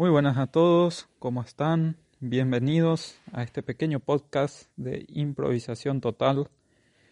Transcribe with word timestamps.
Muy 0.00 0.08
buenas 0.08 0.38
a 0.38 0.46
todos, 0.46 1.10
¿cómo 1.18 1.42
están? 1.42 1.98
Bienvenidos 2.20 3.20
a 3.32 3.42
este 3.42 3.62
pequeño 3.62 4.00
podcast 4.00 4.70
de 4.78 5.04
improvisación 5.08 6.00
total. 6.00 6.48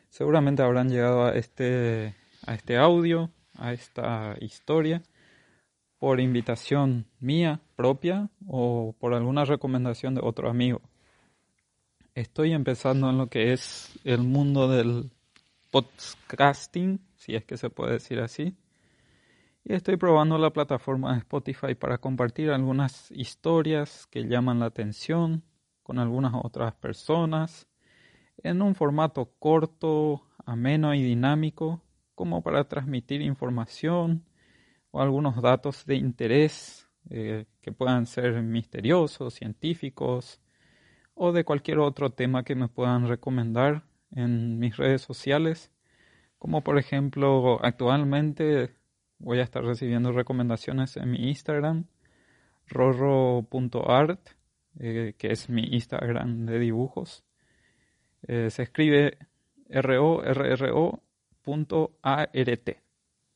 Seguramente 0.09 0.63
habrán 0.63 0.89
llegado 0.89 1.27
a 1.27 1.33
este, 1.33 2.15
a 2.47 2.55
este 2.55 2.79
audio, 2.79 3.31
a 3.59 3.75
esta 3.75 4.37
historia, 4.41 5.03
por 5.99 6.19
invitación 6.19 7.05
mía 7.21 7.61
propia 7.77 8.31
o 8.47 8.95
por 8.99 9.13
alguna 9.13 9.45
recomendación 9.45 10.15
de 10.15 10.23
otro 10.25 10.49
amigo. 10.49 10.81
Estoy 12.15 12.53
empezando 12.53 13.11
en 13.11 13.19
lo 13.19 13.27
que 13.27 13.53
es 13.53 13.93
el 14.05 14.23
mundo 14.23 14.67
del 14.67 15.11
podcasting, 15.71 17.01
si 17.17 17.35
es 17.35 17.45
que 17.45 17.59
se 17.59 17.69
puede 17.69 17.93
decir 17.93 18.19
así. 18.21 18.57
Y 19.65 19.75
estoy 19.75 19.97
probando 19.97 20.39
la 20.39 20.53
plataforma 20.53 21.13
de 21.13 21.19
Spotify 21.19 21.75
para 21.75 21.99
compartir 21.99 22.51
algunas 22.51 23.11
historias 23.11 24.07
que 24.07 24.25
llaman 24.25 24.61
la 24.61 24.67
atención 24.67 25.45
con 25.83 25.99
algunas 25.99 26.33
otras 26.35 26.75
personas 26.75 27.69
en 28.43 28.63
un 28.63 28.75
formato 28.75 29.35
corto, 29.39 30.23
ameno 30.47 30.95
y 30.95 31.03
dinámico, 31.03 31.83
como 32.15 32.43
para 32.43 32.69
transmitir 32.69 33.21
información 33.21 34.25
o 34.91 35.03
algunos 35.03 35.43
datos 35.43 35.85
de 35.85 35.97
interés 35.97 36.89
eh, 37.11 37.47
que 37.61 37.73
puedan 37.73 38.07
ser 38.07 38.43
misteriosos, 38.43 39.35
científicos 39.35 40.41
o 41.15 41.33
de 41.33 41.45
cualquier 41.45 41.81
otro 41.81 42.11
tema 42.11 42.45
que 42.45 42.55
me 42.55 42.69
puedan 42.69 43.09
recomendar 43.09 43.85
en 44.11 44.59
mis 44.59 44.77
redes 44.77 45.03
sociales 45.03 45.73
como 46.39 46.63
por 46.63 46.79
ejemplo, 46.79 47.59
actualmente 47.65 48.75
voy 49.19 49.41
a 49.41 49.43
estar 49.43 49.65
recibiendo 49.65 50.13
recomendaciones 50.13 50.97
en 50.97 51.11
mi 51.11 51.29
Instagram, 51.29 51.87
rorro.art, 52.67 54.21
eh, 54.79 55.15
que 55.19 55.33
es 55.33 55.49
mi 55.49 55.63
Instagram 55.63 56.47
de 56.47 56.59
dibujos. 56.59 57.25
Eh, 58.23 58.51
se 58.51 58.63
escribe 58.63 59.19
r 59.69 59.99
o 59.99 60.23
r 60.23 60.53
r 60.53 60.73
-R 60.73 61.01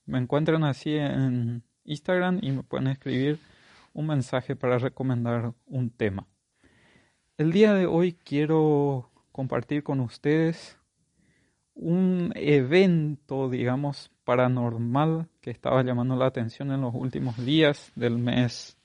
Me 0.06 0.18
encuentran 0.18 0.64
así 0.64 0.96
en 0.96 1.62
Instagram 1.84 2.38
y 2.42 2.52
me 2.52 2.62
pueden 2.62 2.88
escribir 2.88 3.38
un 3.92 4.06
mensaje 4.06 4.56
para 4.56 4.78
recomendar 4.78 5.52
un 5.66 5.90
tema. 5.90 6.26
El 7.38 7.52
día 7.52 7.74
de 7.74 7.86
hoy 7.86 8.12
quiero 8.12 9.10
compartir 9.32 9.82
con 9.82 10.00
ustedes 10.00 10.78
un 11.74 12.32
evento, 12.36 13.48
digamos, 13.48 14.10
paranormal 14.24 15.28
que 15.40 15.50
estaba 15.50 15.82
llamando 15.82 16.16
la 16.16 16.26
atención 16.26 16.70
en 16.72 16.80
los 16.80 16.94
últimos 16.94 17.36
días 17.44 17.92
del 17.94 18.18
mes 18.18 18.76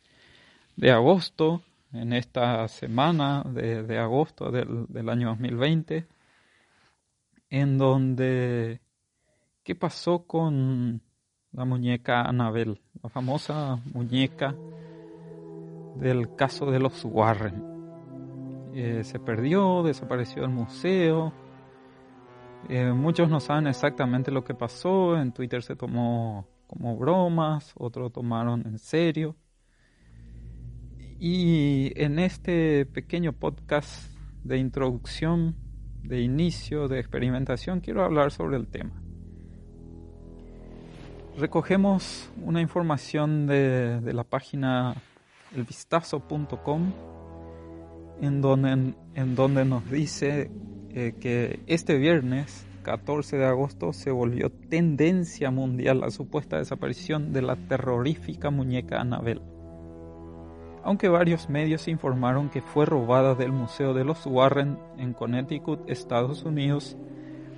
de 0.75 0.91
agosto, 0.91 1.61
en 1.93 2.13
esta 2.13 2.67
semana 2.67 3.43
de, 3.43 3.97
agosto 3.97 4.51
del, 4.51 4.85
del, 4.87 5.09
año 5.09 5.29
2020, 5.29 6.05
en 7.49 7.77
donde, 7.77 8.81
¿qué 9.63 9.75
pasó 9.75 10.25
con 10.25 11.01
la 11.51 11.65
muñeca 11.65 12.21
Anabel, 12.23 12.81
la 13.01 13.09
famosa 13.09 13.79
muñeca 13.93 14.55
del 15.95 16.35
caso 16.35 16.69
de 16.69 16.79
los 16.79 17.03
Warren? 17.05 17.77
Eh, 18.73 19.03
se 19.03 19.19
perdió, 19.19 19.81
desapareció 19.81 20.43
del 20.43 20.51
museo, 20.51 21.33
eh, 22.69 22.91
muchos 22.91 23.29
no 23.29 23.39
saben 23.39 23.67
exactamente 23.67 24.31
lo 24.31 24.43
que 24.43 24.53
pasó, 24.53 25.17
en 25.17 25.31
Twitter 25.31 25.63
se 25.63 25.75
tomó 25.75 26.47
como 26.67 26.97
bromas, 26.97 27.73
otros 27.77 28.11
tomaron 28.11 28.65
en 28.65 28.77
serio. 28.77 29.35
Y 31.19 31.93
en 31.95 32.19
este 32.19 32.85
pequeño 32.85 33.31
podcast 33.31 34.11
de 34.43 34.57
introducción, 34.57 35.55
de 36.03 36.21
inicio, 36.21 36.87
de 36.87 36.99
experimentación, 36.99 37.79
quiero 37.79 38.03
hablar 38.03 38.31
sobre 38.31 38.57
el 38.57 38.67
tema. 38.67 39.01
Recogemos 41.37 42.29
una 42.43 42.61
información 42.61 43.47
de, 43.47 44.01
la 44.13 44.23
página 44.23 44.95
elvistazo.com 45.55 46.91
en 48.21 48.41
donde, 48.41 48.93
en 49.15 49.35
donde 49.35 49.63
nos 49.63 49.89
dice 49.89 50.51
eh, 50.99 51.13
que 51.19 51.59
este 51.67 51.95
viernes 51.99 52.65
14 52.81 53.37
de 53.37 53.45
agosto 53.45 53.93
se 53.93 54.09
volvió 54.09 54.49
tendencia 54.49 55.51
mundial 55.51 55.99
la 55.99 56.09
supuesta 56.09 56.57
desaparición 56.57 57.33
de 57.33 57.43
la 57.43 57.55
terrorífica 57.55 58.49
muñeca 58.49 58.99
Annabelle. 58.99 59.43
Aunque 60.83 61.07
varios 61.07 61.51
medios 61.51 61.87
informaron 61.87 62.49
que 62.49 62.61
fue 62.63 62.87
robada 62.87 63.35
del 63.35 63.51
Museo 63.51 63.93
de 63.93 64.05
los 64.05 64.25
Warren 64.25 64.79
en 64.97 65.13
Connecticut, 65.13 65.87
Estados 65.87 66.41
Unidos, 66.41 66.97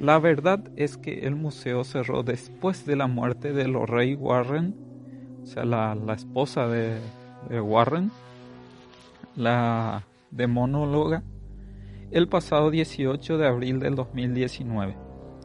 la 0.01 0.19
verdad 0.19 0.59
es 0.75 0.97
que 0.97 1.19
el 1.19 1.38
museo 1.38 1.85
cerró 1.85 2.23
después 2.23 2.85
de 2.85 2.97
la 2.97 3.07
muerte 3.07 3.53
de 3.53 3.69
Lorraine 3.69 4.17
Warren, 4.17 4.75
o 5.44 5.45
sea, 5.45 5.63
la, 5.63 5.95
esposa 6.13 6.67
de 6.67 7.00
Warren, 7.50 8.11
la 9.38 10.03
demonóloga 10.29 11.23
el 12.12 12.28
pasado 12.28 12.72
18 12.72 13.38
de 13.38 13.47
abril 13.47 13.80
del 13.80 13.96
2019. 13.96 14.97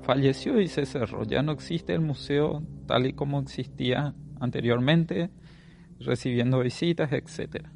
Falleció 0.03 0.61
y 0.61 0.69
se 0.69 0.87
cerró. 0.87 1.25
Ya 1.25 1.43
no 1.43 1.53
existe 1.53 1.93
el 1.93 2.01
museo 2.01 2.63
tal 2.87 3.07
y 3.07 3.13
como 3.13 3.41
existía 3.41 4.15
anteriormente, 4.41 5.31
recibiendo 6.01 6.61
visitas, 6.61 7.13
etc. 7.13 7.67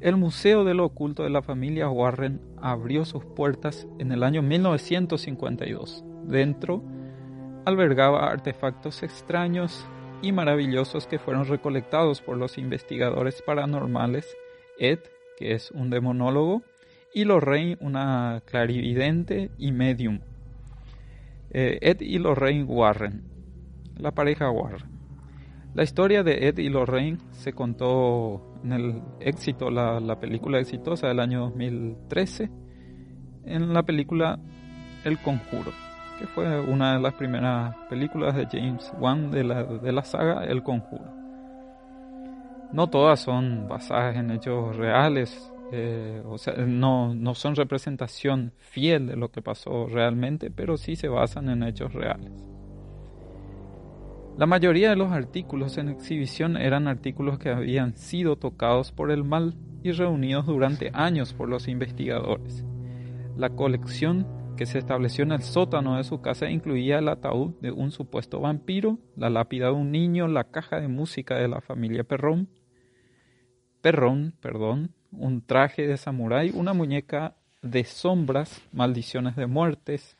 El 0.00 0.16
Museo 0.16 0.64
de 0.64 0.74
lo 0.74 0.86
Oculto 0.86 1.22
de 1.22 1.30
la 1.30 1.42
familia 1.42 1.88
Warren 1.88 2.40
abrió 2.60 3.04
sus 3.04 3.24
puertas 3.24 3.86
en 3.98 4.12
el 4.12 4.22
año 4.22 4.42
1952. 4.42 6.04
Dentro 6.24 6.82
albergaba 7.64 8.30
artefactos 8.30 9.02
extraños 9.02 9.86
y 10.20 10.32
maravillosos 10.32 11.06
que 11.06 11.18
fueron 11.18 11.46
recolectados 11.46 12.20
por 12.20 12.36
los 12.36 12.58
investigadores 12.58 13.42
paranormales 13.42 14.26
Ed, 14.78 15.00
que 15.36 15.54
es 15.54 15.70
un 15.70 15.90
demonólogo, 15.90 16.62
y 17.14 17.24
Lorraine, 17.24 17.76
una 17.80 18.42
clarividente 18.46 19.50
y 19.58 19.72
medium. 19.72 20.20
Eh, 21.50 21.78
Ed 21.82 22.00
y 22.00 22.18
Lorraine 22.18 22.64
Warren, 22.64 23.22
la 23.98 24.12
pareja 24.12 24.50
Warren. 24.50 24.90
La 25.74 25.82
historia 25.82 26.22
de 26.22 26.48
Ed 26.48 26.58
y 26.58 26.68
Lorraine 26.68 27.18
se 27.30 27.52
contó 27.52 28.58
en 28.64 28.72
el 28.72 29.02
éxito, 29.20 29.70
la, 29.70 30.00
la 30.00 30.18
película 30.18 30.58
exitosa 30.58 31.08
del 31.08 31.20
año 31.20 31.40
2013, 31.40 32.50
en 33.44 33.72
la 33.72 33.82
película 33.82 34.38
El 35.04 35.18
Conjuro, 35.18 35.72
que 36.18 36.26
fue 36.26 36.60
una 36.60 36.94
de 36.94 37.00
las 37.00 37.14
primeras 37.14 37.74
películas 37.88 38.34
de 38.34 38.46
James 38.50 38.92
Wan 38.98 39.30
de 39.30 39.44
la, 39.44 39.64
de 39.64 39.92
la 39.92 40.04
saga 40.04 40.44
El 40.44 40.62
Conjuro. 40.62 41.10
No 42.72 42.86
todas 42.88 43.20
son 43.20 43.68
basadas 43.68 44.16
en 44.16 44.30
hechos 44.30 44.74
reales, 44.76 45.51
eh, 45.74 46.22
o 46.26 46.36
sea, 46.36 46.52
no, 46.54 47.14
no 47.14 47.34
son 47.34 47.56
representación 47.56 48.52
fiel 48.58 49.06
de 49.06 49.16
lo 49.16 49.30
que 49.30 49.40
pasó 49.40 49.86
realmente, 49.86 50.50
pero 50.50 50.76
sí 50.76 50.96
se 50.96 51.08
basan 51.08 51.48
en 51.48 51.62
hechos 51.62 51.94
reales. 51.94 52.44
La 54.36 54.44
mayoría 54.44 54.90
de 54.90 54.96
los 54.96 55.12
artículos 55.12 55.78
en 55.78 55.88
exhibición 55.88 56.58
eran 56.58 56.88
artículos 56.88 57.38
que 57.38 57.48
habían 57.48 57.96
sido 57.96 58.36
tocados 58.36 58.92
por 58.92 59.10
el 59.10 59.24
mal 59.24 59.54
y 59.82 59.92
reunidos 59.92 60.44
durante 60.44 60.90
años 60.92 61.32
por 61.32 61.48
los 61.48 61.68
investigadores. 61.68 62.66
La 63.38 63.48
colección 63.48 64.26
que 64.58 64.66
se 64.66 64.78
estableció 64.78 65.24
en 65.24 65.32
el 65.32 65.40
sótano 65.40 65.96
de 65.96 66.04
su 66.04 66.20
casa 66.20 66.50
incluía 66.50 66.98
el 66.98 67.08
ataúd 67.08 67.54
de 67.62 67.72
un 67.72 67.92
supuesto 67.92 68.40
vampiro, 68.40 68.98
la 69.16 69.30
lápida 69.30 69.66
de 69.66 69.72
un 69.72 69.90
niño, 69.90 70.28
la 70.28 70.44
caja 70.44 70.80
de 70.80 70.88
música 70.88 71.36
de 71.36 71.48
la 71.48 71.62
familia 71.62 72.04
Perrón, 72.04 72.50
Perrón, 73.80 74.34
perdón, 74.40 74.92
un 75.12 75.42
traje 75.42 75.86
de 75.86 75.96
samurái, 75.96 76.50
una 76.54 76.72
muñeca 76.72 77.36
de 77.62 77.84
sombras, 77.84 78.62
maldiciones 78.72 79.36
de 79.36 79.46
muertes, 79.46 80.16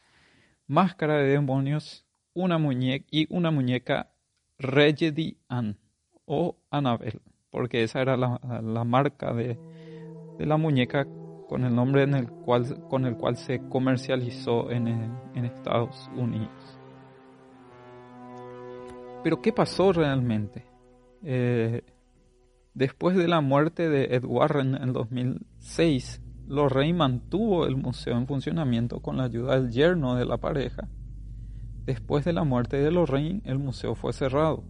máscara 0.66 1.16
de 1.16 1.30
demonios, 1.30 2.06
una 2.34 2.58
muñeca 2.58 3.06
y 3.10 3.26
una 3.34 3.50
muñeca 3.50 4.12
Regedi 4.58 5.38
An 5.48 5.76
o 6.24 6.56
Annabelle, 6.70 7.20
porque 7.50 7.82
esa 7.82 8.00
era 8.00 8.16
la, 8.16 8.84
marca 8.84 9.34
de, 9.34 9.58
la 10.38 10.56
muñeca 10.56 11.06
con 11.48 11.64
el 11.64 11.74
nombre 11.74 12.04
en 12.04 12.14
el 12.14 12.28
cual, 12.28 12.86
con 12.88 13.04
el 13.06 13.16
cual 13.16 13.36
se 13.36 13.60
comercializó 13.68 14.70
en, 14.70 14.86
en 14.86 15.44
Estados 15.44 16.08
Unidos. 16.16 16.78
Pero 19.22 19.40
¿qué 19.40 19.52
pasó 19.52 19.92
realmente? 19.92 20.64
Eh, 21.24 21.82
Después 22.74 23.16
de 23.16 23.28
la 23.28 23.42
muerte 23.42 23.90
de 23.90 24.16
Ed 24.16 24.24
Warren 24.24 24.74
en 24.74 24.94
2006, 24.94 26.22
Lorraine 26.48 26.96
mantuvo 26.96 27.66
el 27.66 27.76
museo 27.76 28.16
en 28.16 28.26
funcionamiento 28.26 29.00
con 29.00 29.18
la 29.18 29.24
ayuda 29.24 29.60
del 29.60 29.70
yerno 29.70 30.14
de 30.14 30.24
la 30.24 30.38
pareja. 30.38 30.88
Después 31.84 32.24
de 32.24 32.32
la 32.32 32.44
muerte 32.44 32.78
de 32.78 32.90
Lorraine, 32.90 33.42
el 33.44 33.58
museo 33.58 33.94
fue 33.94 34.12
cerrado. 34.12 34.64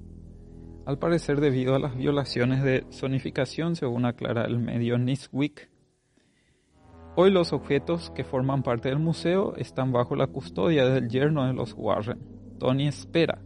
al 0.84 0.98
parecer 0.98 1.40
debido 1.40 1.76
a 1.76 1.78
las 1.78 1.96
violaciones 1.96 2.64
de 2.64 2.84
zonificación, 2.90 3.76
según 3.76 4.04
aclara 4.04 4.46
el 4.46 4.58
medio 4.58 4.98
Newsweek. 4.98 5.70
Hoy 7.14 7.30
los 7.30 7.52
objetos 7.52 8.10
que 8.10 8.24
forman 8.24 8.64
parte 8.64 8.88
del 8.88 8.98
museo 8.98 9.54
están 9.54 9.92
bajo 9.92 10.16
la 10.16 10.26
custodia 10.26 10.86
del 10.86 11.08
yerno 11.08 11.46
de 11.46 11.52
los 11.52 11.74
Warren, 11.76 12.18
Tony 12.58 12.88
Espera. 12.88 13.40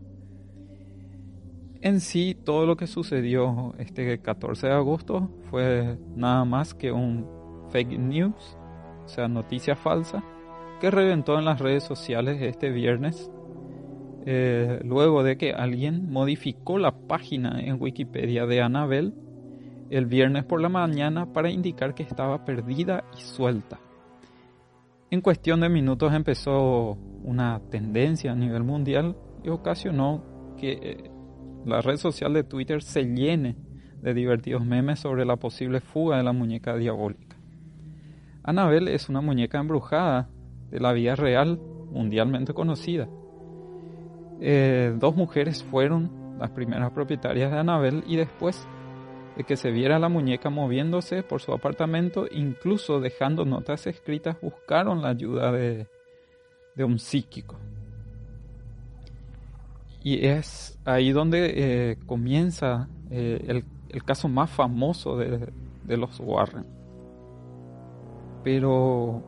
En 1.86 2.00
sí, 2.00 2.34
todo 2.34 2.66
lo 2.66 2.76
que 2.76 2.88
sucedió 2.88 3.72
este 3.78 4.18
14 4.18 4.66
de 4.66 4.72
agosto 4.72 5.30
fue 5.50 5.96
nada 6.16 6.44
más 6.44 6.74
que 6.74 6.90
un 6.90 7.24
fake 7.70 7.96
news, 7.96 8.58
o 9.04 9.08
sea, 9.08 9.28
noticia 9.28 9.76
falsa, 9.76 10.24
que 10.80 10.90
reventó 10.90 11.38
en 11.38 11.44
las 11.44 11.60
redes 11.60 11.84
sociales 11.84 12.42
este 12.42 12.70
viernes 12.70 13.30
eh, 14.24 14.80
luego 14.82 15.22
de 15.22 15.38
que 15.38 15.52
alguien 15.52 16.10
modificó 16.10 16.76
la 16.80 16.90
página 16.90 17.60
en 17.60 17.80
Wikipedia 17.80 18.46
de 18.46 18.62
Annabelle 18.62 19.12
el 19.88 20.06
viernes 20.06 20.42
por 20.42 20.60
la 20.60 20.68
mañana 20.68 21.32
para 21.32 21.50
indicar 21.50 21.94
que 21.94 22.02
estaba 22.02 22.44
perdida 22.44 23.04
y 23.16 23.20
suelta. 23.20 23.78
En 25.12 25.20
cuestión 25.20 25.60
de 25.60 25.68
minutos 25.68 26.12
empezó 26.12 26.98
una 27.22 27.60
tendencia 27.70 28.32
a 28.32 28.34
nivel 28.34 28.64
mundial 28.64 29.16
y 29.44 29.50
ocasionó 29.50 30.24
que 30.56 30.72
eh, 30.82 31.10
la 31.66 31.82
red 31.82 31.96
social 31.96 32.32
de 32.32 32.44
Twitter 32.44 32.82
se 32.82 33.04
llene 33.04 33.56
de 34.00 34.14
divertidos 34.14 34.64
memes 34.64 35.00
sobre 35.00 35.24
la 35.24 35.36
posible 35.36 35.80
fuga 35.80 36.16
de 36.16 36.22
la 36.22 36.32
muñeca 36.32 36.76
diabólica. 36.76 37.36
Annabelle 38.42 38.94
es 38.94 39.08
una 39.08 39.20
muñeca 39.20 39.58
embrujada 39.58 40.28
de 40.70 40.80
la 40.80 40.92
vida 40.92 41.16
real 41.16 41.60
mundialmente 41.90 42.54
conocida 42.54 43.08
eh, 44.40 44.94
dos 44.98 45.16
mujeres 45.16 45.64
fueron 45.64 46.36
las 46.38 46.50
primeras 46.50 46.90
propietarias 46.90 47.50
de 47.50 47.58
Anabel 47.58 48.04
y 48.06 48.16
después 48.16 48.66
de 49.36 49.44
que 49.44 49.56
se 49.56 49.70
viera 49.70 49.98
la 49.98 50.08
muñeca 50.08 50.50
moviéndose 50.50 51.22
por 51.22 51.40
su 51.40 51.52
apartamento, 51.52 52.26
incluso 52.30 53.00
dejando 53.00 53.44
notas 53.44 53.86
escritas, 53.86 54.36
buscaron 54.40 55.02
la 55.02 55.08
ayuda 55.08 55.52
de, 55.52 55.86
un 56.78 56.98
psíquico. 56.98 57.56
Y 60.06 60.24
es 60.24 60.78
ahí 60.84 61.10
donde 61.10 61.52
eh, 61.56 61.96
comienza 62.06 62.88
eh, 63.10 63.44
el, 63.88 64.04
caso 64.04 64.28
más 64.28 64.48
famoso 64.48 65.16
de, 65.16 65.48
de 65.82 65.96
los 65.96 66.20
Warren. 66.20 66.64
Pero 68.44 69.24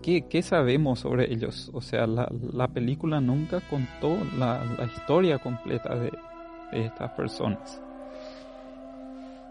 ¿Qué, 0.00 0.40
sabemos 0.44 1.00
sobre 1.00 1.32
ellos? 1.32 1.68
O 1.74 1.80
sea, 1.80 2.06
la, 2.06 2.68
película 2.68 3.20
nunca 3.20 3.60
contó 3.68 4.16
la, 4.38 4.62
historia 4.94 5.40
completa 5.40 5.96
de, 5.96 6.12
estas 6.70 7.10
personas. 7.14 7.82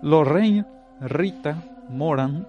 Lorraine 0.01 0.66
Rita 1.01 1.62
Moran, 1.89 2.48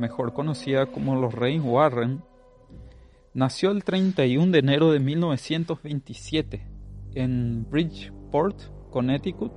mejor 0.00 0.32
conocida 0.32 0.86
como 0.86 1.14
Lorraine 1.14 1.62
Warren, 1.62 2.24
nació 3.34 3.70
el 3.70 3.84
31 3.84 4.50
de 4.50 4.58
enero 4.58 4.90
de 4.90 4.98
1927 4.98 6.77
en 7.18 7.66
Bridgeport, 7.68 8.56
Connecticut, 8.90 9.52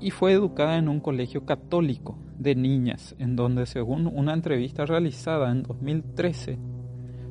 y 0.00 0.10
fue 0.10 0.32
educada 0.32 0.76
en 0.76 0.88
un 0.88 1.00
colegio 1.00 1.44
católico 1.44 2.18
de 2.38 2.54
niñas, 2.54 3.16
en 3.18 3.34
donde 3.34 3.66
según 3.66 4.06
una 4.06 4.34
entrevista 4.34 4.84
realizada 4.84 5.50
en 5.50 5.62
2013, 5.62 6.58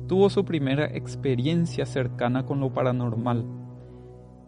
tuvo 0.06 0.28
su 0.30 0.44
primera 0.44 0.86
experiencia 0.86 1.86
cercana 1.86 2.44
con 2.44 2.60
lo 2.60 2.72
paranormal, 2.72 3.46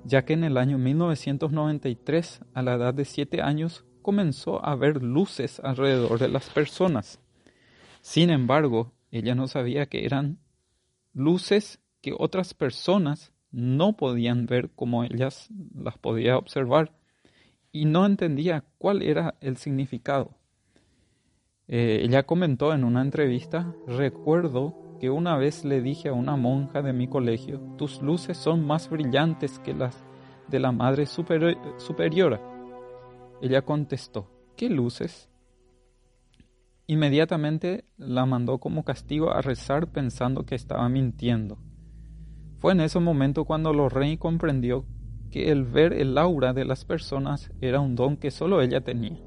ya 0.04 0.24
que 0.24 0.32
en 0.32 0.44
el 0.44 0.56
año 0.56 0.78
1993, 0.78 2.40
a 2.52 2.62
la 2.62 2.74
edad 2.74 2.92
de 2.92 3.04
7 3.04 3.42
años, 3.42 3.84
comenzó 4.02 4.64
a 4.64 4.74
ver 4.74 5.02
luces 5.02 5.60
alrededor 5.60 6.18
de 6.18 6.28
las 6.28 6.50
personas. 6.50 7.20
Sin 8.00 8.30
embargo, 8.30 8.92
ella 9.10 9.34
no 9.34 9.46
sabía 9.46 9.86
que 9.86 10.04
eran 10.06 10.38
luces 11.12 11.80
que 12.00 12.14
otras 12.18 12.54
personas 12.54 13.32
no 13.52 13.96
podían 13.96 14.46
ver 14.46 14.70
como 14.70 15.04
ellas 15.04 15.48
las 15.74 15.98
podía 15.98 16.36
observar 16.36 16.92
y 17.72 17.84
no 17.84 18.06
entendía 18.06 18.64
cuál 18.78 19.02
era 19.02 19.34
el 19.40 19.56
significado. 19.56 20.36
Eh, 21.68 22.00
ella 22.02 22.24
comentó 22.24 22.74
en 22.74 22.82
una 22.82 23.00
entrevista, 23.00 23.74
recuerdo 23.86 24.96
que 24.98 25.08
una 25.08 25.36
vez 25.36 25.64
le 25.64 25.80
dije 25.80 26.08
a 26.08 26.12
una 26.12 26.36
monja 26.36 26.82
de 26.82 26.92
mi 26.92 27.06
colegio, 27.06 27.60
tus 27.78 28.02
luces 28.02 28.36
son 28.36 28.66
más 28.66 28.90
brillantes 28.90 29.58
que 29.60 29.72
las 29.72 30.04
de 30.48 30.58
la 30.58 30.72
Madre 30.72 31.06
Superiora. 31.06 32.40
Ella 33.40 33.62
contestó, 33.62 34.28
¿qué 34.56 34.68
luces? 34.68 35.30
Inmediatamente 36.86 37.84
la 37.96 38.26
mandó 38.26 38.58
como 38.58 38.84
castigo 38.84 39.32
a 39.32 39.40
rezar 39.40 39.92
pensando 39.92 40.44
que 40.44 40.56
estaba 40.56 40.88
mintiendo. 40.88 41.56
Fue 42.60 42.72
en 42.72 42.80
ese 42.80 43.00
momento 43.00 43.46
cuando 43.46 43.72
Lorraine 43.72 44.18
comprendió 44.18 44.84
que 45.30 45.50
el 45.50 45.64
ver 45.64 45.94
el 45.94 46.18
aura 46.18 46.52
de 46.52 46.66
las 46.66 46.84
personas 46.84 47.50
era 47.62 47.80
un 47.80 47.96
don 47.96 48.18
que 48.18 48.30
solo 48.30 48.60
ella 48.60 48.82
tenía. 48.82 49.18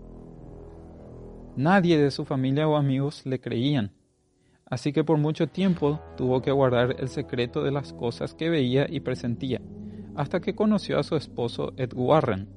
Nadie 1.55 1.97
de 1.97 2.11
su 2.11 2.25
familia 2.25 2.67
o 2.67 2.75
amigos 2.75 3.25
le 3.25 3.39
creían, 3.39 3.91
así 4.65 4.93
que 4.93 5.03
por 5.03 5.17
mucho 5.17 5.47
tiempo 5.47 5.99
tuvo 6.15 6.43
que 6.43 6.51
guardar 6.51 6.95
el 6.99 7.09
secreto 7.09 7.63
de 7.63 7.71
las 7.71 7.91
cosas 7.93 8.35
que 8.35 8.51
veía 8.51 8.85
y 8.87 8.99
presentía, 8.99 9.61
hasta 10.15 10.39
que 10.39 10.53
conoció 10.53 10.99
a 10.99 11.03
su 11.03 11.15
esposo 11.15 11.73
Ed 11.77 11.93
Warren. 11.95 12.49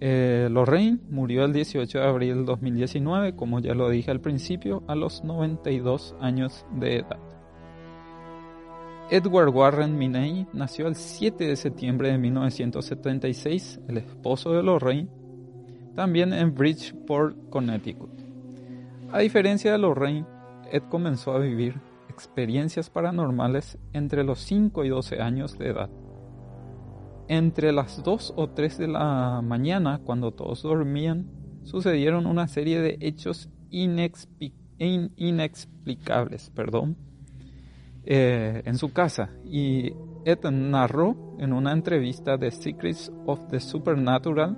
Eh, 0.00 0.48
Lorraine 0.50 0.98
murió 1.10 1.44
el 1.44 1.52
18 1.52 1.98
de 1.98 2.04
abril 2.04 2.34
del 2.34 2.44
2019, 2.44 3.36
como 3.36 3.60
ya 3.60 3.74
lo 3.74 3.88
dije 3.88 4.10
al 4.10 4.20
principio, 4.20 4.82
a 4.88 4.96
los 4.96 5.22
92 5.22 6.16
años 6.20 6.66
de 6.72 6.96
edad. 6.98 7.27
Edward 9.10 9.48
Warren 9.48 9.96
Miney 9.96 10.46
nació 10.52 10.86
el 10.86 10.94
7 10.94 11.46
de 11.46 11.56
septiembre 11.56 12.10
de 12.10 12.18
1976, 12.18 13.80
el 13.88 13.96
esposo 13.96 14.52
de 14.52 14.62
Lorraine, 14.62 15.08
también 15.94 16.34
en 16.34 16.54
Bridgeport, 16.54 17.48
Connecticut. 17.48 18.10
A 19.10 19.20
diferencia 19.20 19.72
de 19.72 19.78
Lorraine, 19.78 20.26
Ed 20.70 20.82
comenzó 20.90 21.32
a 21.32 21.38
vivir 21.38 21.80
experiencias 22.10 22.90
paranormales 22.90 23.78
entre 23.94 24.24
los 24.24 24.40
5 24.40 24.84
y 24.84 24.90
12 24.90 25.22
años 25.22 25.58
de 25.58 25.68
edad. 25.68 25.88
Entre 27.28 27.72
las 27.72 28.02
2 28.02 28.34
o 28.36 28.50
3 28.50 28.76
de 28.76 28.88
la 28.88 29.40
mañana, 29.42 30.02
cuando 30.04 30.32
todos 30.32 30.62
dormían, 30.62 31.30
sucedieron 31.62 32.26
una 32.26 32.46
serie 32.46 32.82
de 32.82 32.98
hechos 33.00 33.48
inexplicables 33.70 36.50
perdón, 36.50 36.98
eh, 38.04 38.62
en 38.64 38.78
su 38.78 38.92
casa 38.92 39.30
y 39.44 39.92
Ed 40.24 40.44
narró 40.50 41.36
en 41.38 41.52
una 41.52 41.72
entrevista 41.72 42.36
de 42.36 42.50
Secrets 42.50 43.12
of 43.26 43.48
the 43.48 43.60
Supernatural 43.60 44.56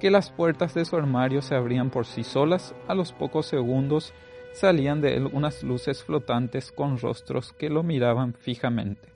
que 0.00 0.10
las 0.10 0.30
puertas 0.30 0.74
de 0.74 0.84
su 0.84 0.96
armario 0.96 1.42
se 1.42 1.54
abrían 1.54 1.90
por 1.90 2.06
sí 2.06 2.24
solas, 2.24 2.74
a 2.88 2.94
los 2.94 3.12
pocos 3.12 3.46
segundos 3.46 4.12
salían 4.52 5.00
de 5.00 5.16
él 5.16 5.30
unas 5.32 5.62
luces 5.62 6.02
flotantes 6.02 6.72
con 6.72 6.98
rostros 6.98 7.52
que 7.52 7.70
lo 7.70 7.82
miraban 7.82 8.34
fijamente. 8.34 9.12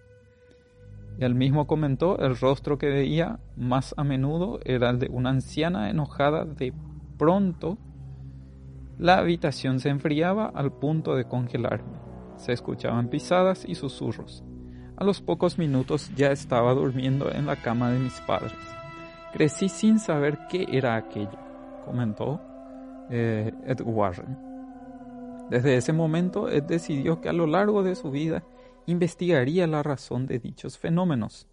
Él 1.18 1.34
mismo 1.34 1.66
comentó 1.66 2.18
el 2.18 2.36
rostro 2.36 2.76
que 2.78 2.88
veía 2.88 3.40
más 3.56 3.94
a 3.96 4.04
menudo 4.04 4.60
era 4.64 4.90
el 4.90 4.98
de 4.98 5.08
una 5.08 5.30
anciana 5.30 5.90
enojada 5.90 6.44
de 6.44 6.74
pronto. 7.18 7.78
La 8.98 9.18
habitación 9.18 9.80
se 9.80 9.88
enfriaba 9.88 10.46
al 10.46 10.72
punto 10.72 11.16
de 11.16 11.24
congelarme. 11.24 12.05
Se 12.36 12.52
escuchaban 12.52 13.08
pisadas 13.08 13.64
y 13.66 13.74
susurros. 13.74 14.44
A 14.96 15.04
los 15.04 15.20
pocos 15.20 15.58
minutos 15.58 16.10
ya 16.16 16.32
estaba 16.32 16.72
durmiendo 16.74 17.30
en 17.30 17.46
la 17.46 17.56
cama 17.56 17.90
de 17.90 17.98
mis 17.98 18.18
padres. 18.20 18.54
Crecí 19.32 19.68
sin 19.68 19.98
saber 19.98 20.38
qué 20.48 20.66
era 20.70 20.96
aquello, 20.96 21.38
comentó 21.84 22.40
eh, 23.10 23.52
Ed 23.66 23.80
Warren. 23.84 24.38
Desde 25.50 25.76
ese 25.76 25.92
momento, 25.92 26.48
Ed 26.48 26.64
decidió 26.64 27.20
que 27.20 27.28
a 27.28 27.34
lo 27.34 27.46
largo 27.46 27.82
de 27.82 27.94
su 27.94 28.10
vida 28.10 28.42
investigaría 28.86 29.66
la 29.66 29.82
razón 29.82 30.26
de 30.26 30.38
dichos 30.38 30.78
fenómenos. 30.78 31.46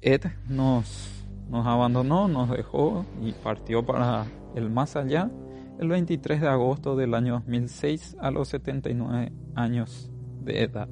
Ed 0.00 0.22
nos, 0.48 1.24
nos 1.48 1.66
abandonó, 1.66 2.28
nos 2.28 2.50
dejó 2.50 3.04
y 3.22 3.32
partió 3.32 3.84
para 3.84 4.26
el 4.54 4.70
más 4.70 4.96
allá 4.96 5.30
el 5.78 5.88
23 5.88 6.40
de 6.40 6.48
agosto 6.48 6.96
del 6.96 7.14
año 7.14 7.34
2006 7.34 8.16
a 8.20 8.30
los 8.30 8.48
79 8.48 9.32
años 9.54 10.10
de 10.42 10.62
edad. 10.62 10.88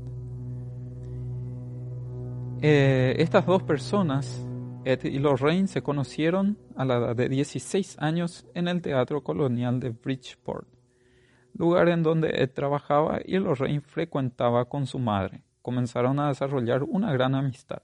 Eh, 2.60 3.14
estas 3.18 3.46
dos 3.46 3.62
personas 3.62 4.46
Ed 4.84 5.04
y 5.04 5.18
Lorraine 5.18 5.68
se 5.68 5.82
conocieron 5.82 6.58
a 6.76 6.84
la 6.84 6.96
edad 6.96 7.16
de 7.16 7.28
16 7.28 7.96
años 8.00 8.46
en 8.54 8.68
el 8.68 8.82
Teatro 8.82 9.22
Colonial 9.22 9.78
de 9.78 9.90
Bridgeport, 9.90 10.66
lugar 11.54 11.88
en 11.88 12.02
donde 12.02 12.42
Ed 12.42 12.50
trabajaba 12.50 13.20
y 13.24 13.38
Lorraine 13.38 13.80
frecuentaba 13.80 14.64
con 14.64 14.86
su 14.86 14.98
madre. 14.98 15.42
Comenzaron 15.60 16.18
a 16.18 16.28
desarrollar 16.28 16.82
una 16.82 17.12
gran 17.12 17.36
amistad. 17.36 17.82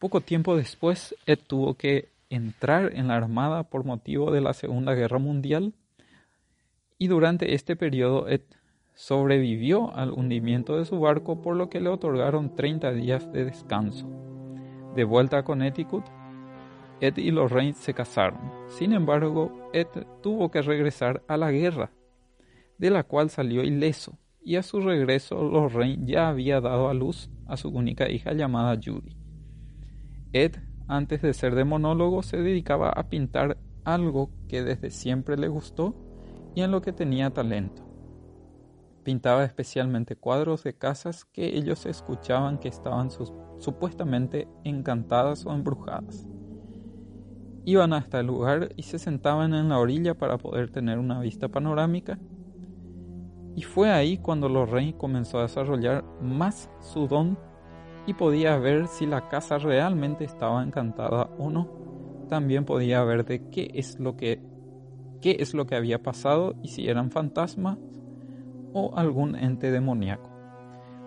Poco 0.00 0.20
tiempo 0.20 0.56
después, 0.56 1.14
Ed 1.26 1.38
tuvo 1.46 1.74
que 1.74 2.08
entrar 2.28 2.92
en 2.94 3.08
la 3.08 3.16
Armada 3.16 3.64
por 3.64 3.84
motivo 3.84 4.32
de 4.32 4.40
la 4.40 4.52
Segunda 4.52 4.94
Guerra 4.94 5.18
Mundial 5.18 5.74
y 7.00 7.08
durante 7.08 7.54
este 7.54 7.76
periodo 7.76 8.28
Ed 8.28 8.42
sobrevivió 8.92 9.96
al 9.96 10.12
hundimiento 10.12 10.76
de 10.76 10.84
su 10.84 11.00
barco 11.00 11.40
por 11.40 11.56
lo 11.56 11.70
que 11.70 11.80
le 11.80 11.88
otorgaron 11.88 12.54
30 12.54 12.92
días 12.92 13.32
de 13.32 13.46
descanso. 13.46 14.06
De 14.94 15.04
vuelta 15.04 15.38
a 15.38 15.42
Connecticut, 15.42 16.04
Ed 17.00 17.16
y 17.16 17.30
Lorraine 17.30 17.72
se 17.72 17.94
casaron. 17.94 18.52
Sin 18.68 18.92
embargo, 18.92 19.70
Ed 19.72 19.86
tuvo 20.22 20.50
que 20.50 20.60
regresar 20.60 21.22
a 21.26 21.38
la 21.38 21.50
guerra, 21.50 21.90
de 22.76 22.90
la 22.90 23.02
cual 23.02 23.30
salió 23.30 23.64
ileso, 23.64 24.18
y 24.42 24.56
a 24.56 24.62
su 24.62 24.82
regreso 24.82 25.42
Lorraine 25.42 26.04
ya 26.04 26.28
había 26.28 26.60
dado 26.60 26.90
a 26.90 26.94
luz 26.94 27.30
a 27.46 27.56
su 27.56 27.70
única 27.70 28.10
hija 28.10 28.34
llamada 28.34 28.76
Judy. 28.76 29.16
Ed 30.34 30.56
antes 30.86 31.22
de 31.22 31.32
ser 31.32 31.54
demonólogo, 31.54 32.22
se 32.22 32.36
dedicaba 32.36 32.90
a 32.90 33.08
pintar 33.08 33.56
algo 33.84 34.28
que 34.48 34.62
desde 34.62 34.90
siempre 34.90 35.38
le 35.38 35.48
gustó 35.48 35.94
y 36.54 36.62
en 36.62 36.70
lo 36.70 36.80
que 36.82 36.92
tenía 36.92 37.30
talento. 37.30 37.82
Pintaba 39.02 39.44
especialmente 39.44 40.16
cuadros 40.16 40.62
de 40.62 40.74
casas 40.74 41.24
que 41.24 41.56
ellos 41.56 41.86
escuchaban 41.86 42.58
que 42.58 42.68
estaban 42.68 43.10
supuestamente 43.58 44.46
encantadas 44.64 45.46
o 45.46 45.52
embrujadas. 45.52 46.26
Iban 47.64 47.92
hasta 47.92 48.20
el 48.20 48.26
lugar 48.26 48.70
y 48.76 48.82
se 48.82 48.98
sentaban 48.98 49.54
en 49.54 49.68
la 49.68 49.78
orilla 49.78 50.14
para 50.14 50.38
poder 50.38 50.70
tener 50.70 50.98
una 50.98 51.20
vista 51.20 51.48
panorámica. 51.48 52.18
Y 53.56 53.62
fue 53.62 53.90
ahí 53.90 54.18
cuando 54.18 54.48
Lorraine 54.48 54.96
comenzó 54.96 55.38
a 55.38 55.42
desarrollar 55.42 56.04
más 56.20 56.70
su 56.80 57.06
don 57.06 57.38
y 58.06 58.14
podía 58.14 58.56
ver 58.58 58.86
si 58.86 59.06
la 59.06 59.28
casa 59.28 59.58
realmente 59.58 60.24
estaba 60.24 60.62
encantada 60.62 61.30
o 61.38 61.50
no. 61.50 61.68
También 62.28 62.64
podía 62.64 63.02
ver 63.04 63.24
de 63.24 63.48
qué 63.50 63.70
es 63.74 63.98
lo 63.98 64.16
que 64.16 64.40
qué 65.20 65.36
es 65.40 65.54
lo 65.54 65.66
que 65.66 65.76
había 65.76 66.02
pasado 66.02 66.54
y 66.62 66.68
si 66.68 66.88
eran 66.88 67.10
fantasmas 67.10 67.78
o 68.72 68.96
algún 68.96 69.36
ente 69.36 69.70
demoníaco. 69.70 70.30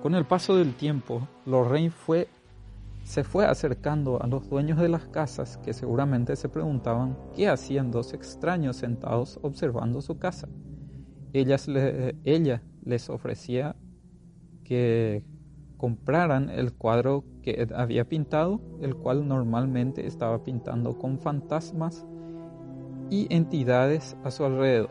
Con 0.01 0.15
el 0.15 0.25
paso 0.25 0.55
del 0.55 0.74
tiempo, 0.74 1.27
Lorraine 1.46 1.91
fue 1.91 2.27
se 3.03 3.24
fue 3.24 3.46
acercando 3.46 4.22
a 4.22 4.27
los 4.27 4.50
dueños 4.50 4.79
de 4.79 4.88
las 4.88 5.05
casas 5.08 5.58
que 5.58 5.74
seguramente 5.74 6.36
se 6.38 6.48
preguntaban 6.48 7.17
qué 7.36 7.50
hacían 7.50 7.91
dos 7.91 8.13
extraños 8.13 8.77
sentados 8.77 9.39
observando 9.41 10.01
su 10.01 10.17
casa. 10.17 10.48
Ellas 11.34 11.67
ella 12.24 12.63
les 12.86 13.10
ofrecía 13.10 13.75
que 14.63 15.25
compraran 15.77 16.50
el 16.50 16.74
cuadro 16.74 17.25
que 17.41 17.67
había 17.75 18.08
pintado, 18.08 18.62
el 18.82 18.96
cual 18.96 19.27
normalmente 19.27 20.08
estaba 20.08 20.43
pintando 20.43 20.98
con 20.98 21.20
fantasmas 21.20 22.05
y 23.13 23.27
entidades 23.29 24.17
a 24.24 24.32
su 24.32 24.43
alrededor. 24.43 24.89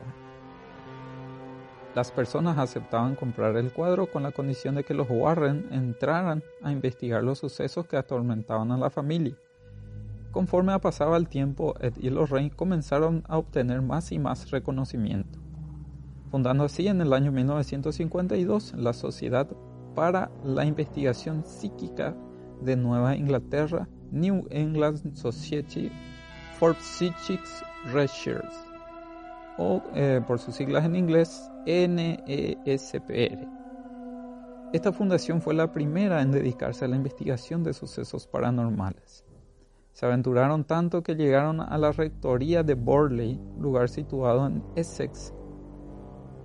Las 1.97 2.13
personas 2.13 2.57
aceptaban 2.57 3.17
comprar 3.17 3.57
el 3.57 3.73
cuadro 3.73 4.07
con 4.07 4.23
la 4.23 4.31
condición 4.31 4.77
de 4.77 4.85
que 4.85 4.95
los 4.95 5.09
Warren 5.11 5.67
entraran 5.73 6.45
a 6.63 6.71
investigar 6.71 7.25
los 7.25 7.41
sucesos 7.41 7.85
que 7.89 7.97
atormentaban 7.97 8.71
a 8.71 8.79
la 8.79 8.91
familia. 8.91 9.37
Conforme 10.31 10.79
pasaba 10.79 11.17
el 11.17 11.29
tiempo, 11.29 11.75
Ed 11.81 11.95
y 12.01 12.11
Lorraine 12.11 12.55
comenzaron 12.55 13.25
a 13.27 13.39
obtener 13.39 13.83
más 13.83 14.13
y 14.13 14.21
más 14.21 14.53
reconocimiento, 14.53 15.41
fundando 16.31 16.63
así 16.63 16.87
en 16.87 17.01
el 17.01 17.13
año 17.13 17.33
1952 17.33 18.75
la 18.77 18.93
Sociedad 18.93 19.49
para 19.97 20.31
la 20.45 20.65
investigación 20.65 21.45
psíquica 21.45 22.15
de 22.61 22.77
Nueva 22.77 23.17
Inglaterra, 23.17 23.89
New 24.13 24.47
England 24.51 25.17
Society 25.17 25.91
for 26.61 26.77
Psychic 26.77 27.41
Research, 27.93 28.53
o 29.59 29.83
eh, 29.95 30.21
por 30.27 30.39
sus 30.39 30.55
siglas 30.55 30.85
en 30.85 30.97
inglés, 30.97 31.51
NESPR. 31.67 33.49
Esta 34.73 34.93
fundación 34.93 35.43
fue 35.43 35.55
la 35.55 35.71
primera 35.73 36.23
en 36.23 36.31
dedicarse 36.31 36.85
a 36.85 36.89
la 36.89 36.97
investigación 36.97 37.63
de 37.63 37.75
sucesos 37.75 38.27
paranormales. 38.27 39.25
Se 39.93 40.07
aventuraron 40.07 40.65
tanto 40.65 41.03
que 41.03 41.15
llegaron 41.15 41.61
a 41.61 41.77
la 41.77 41.93
rectoría 41.93 42.63
de 42.63 42.75
Borley, 42.75 43.39
lugar 43.59 43.91
situado 43.91 44.47
en 44.47 44.63
Essex, 44.75 45.35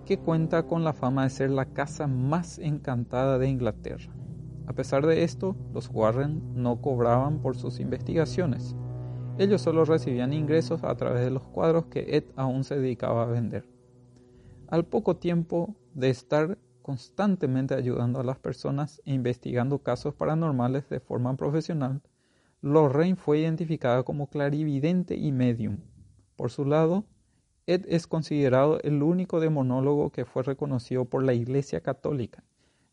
que 0.05 0.17
cuenta 0.17 0.63
con 0.63 0.83
la 0.83 0.93
fama 0.93 1.23
de 1.23 1.29
ser 1.29 1.51
la 1.51 1.65
casa 1.65 2.07
más 2.07 2.59
encantada 2.59 3.37
de 3.37 3.47
Inglaterra. 3.47 4.13
A 4.65 4.73
pesar 4.73 5.05
de 5.05 5.23
esto, 5.23 5.55
los 5.73 5.89
Warren 5.93 6.41
no 6.53 6.81
cobraban 6.81 7.39
por 7.39 7.55
sus 7.55 7.79
investigaciones. 7.79 8.75
Ellos 9.39 9.61
solo 9.61 9.85
recibían 9.85 10.33
ingresos 10.33 10.83
a 10.83 10.95
través 10.95 11.23
de 11.23 11.29
los 11.29 11.43
cuadros 11.43 11.85
que 11.85 12.17
Ed 12.17 12.23
aún 12.35 12.63
se 12.63 12.75
dedicaba 12.75 13.21
a 13.21 13.27
vender. 13.27 13.69
Al 14.67 14.83
poco 14.85 15.17
tiempo 15.17 15.75
de 15.93 16.09
estar 16.09 16.57
constantemente 16.81 17.75
ayudando 17.75 18.19
a 18.19 18.23
las 18.23 18.39
personas 18.39 18.99
e 19.05 19.13
investigando 19.13 19.83
casos 19.83 20.15
paranormales 20.15 20.89
de 20.89 20.99
forma 20.99 21.35
profesional, 21.35 22.01
Lorraine 22.61 23.15
fue 23.15 23.39
identificada 23.39 24.01
como 24.01 24.27
clarividente 24.27 25.15
y 25.15 25.31
medium. 25.31 25.77
Por 26.35 26.49
su 26.49 26.65
lado, 26.65 27.03
Ed 27.67 27.85
es 27.89 28.07
considerado 28.07 28.79
el 28.81 29.03
único 29.03 29.39
demonólogo 29.39 30.11
que 30.11 30.25
fue 30.25 30.41
reconocido 30.41 31.05
por 31.05 31.23
la 31.23 31.35
Iglesia 31.35 31.81
Católica, 31.81 32.43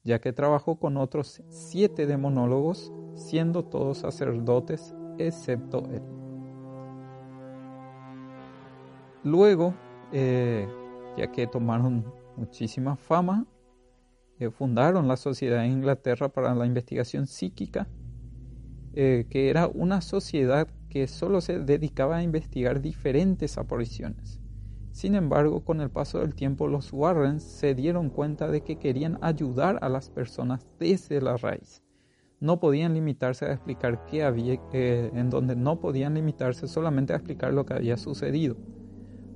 ya 0.02 0.20
que 0.20 0.34
trabajó 0.34 0.76
con 0.76 0.98
otros 0.98 1.42
siete 1.48 2.06
demonólogos, 2.06 2.92
siendo 3.14 3.64
todos 3.64 3.98
sacerdotes 3.98 4.94
excepto 5.16 5.88
él. 5.90 6.23
Luego, 9.24 9.74
eh, 10.12 10.68
ya 11.16 11.32
que 11.32 11.46
tomaron 11.46 12.04
muchísima 12.36 12.94
fama, 12.94 13.46
eh, 14.38 14.50
fundaron 14.50 15.08
la 15.08 15.16
Sociedad 15.16 15.62
de 15.62 15.68
Inglaterra 15.68 16.28
para 16.28 16.54
la 16.54 16.66
Investigación 16.66 17.26
Psíquica, 17.26 17.88
eh, 18.92 19.26
que 19.30 19.48
era 19.48 19.66
una 19.66 20.02
sociedad 20.02 20.68
que 20.90 21.08
solo 21.08 21.40
se 21.40 21.58
dedicaba 21.58 22.18
a 22.18 22.22
investigar 22.22 22.82
diferentes 22.82 23.56
apariciones. 23.56 24.40
Sin 24.92 25.14
embargo, 25.14 25.64
con 25.64 25.80
el 25.80 25.90
paso 25.90 26.18
del 26.18 26.34
tiempo 26.34 26.68
los 26.68 26.92
Warrens 26.92 27.42
se 27.42 27.74
dieron 27.74 28.10
cuenta 28.10 28.48
de 28.48 28.60
que 28.60 28.76
querían 28.76 29.18
ayudar 29.22 29.78
a 29.80 29.88
las 29.88 30.10
personas 30.10 30.66
desde 30.78 31.22
la 31.22 31.38
raíz. 31.38 31.82
No 32.40 32.60
podían 32.60 32.92
limitarse 32.92 33.46
a 33.46 33.54
explicar 33.54 34.04
qué 34.04 34.22
había, 34.22 34.60
en 34.72 35.30
donde 35.30 35.56
no 35.56 35.80
podían 35.80 36.14
limitarse 36.14 36.68
solamente 36.68 37.14
a 37.14 37.16
explicar 37.16 37.54
lo 37.54 37.64
que 37.64 37.72
había 37.72 37.96
sucedido. 37.96 38.56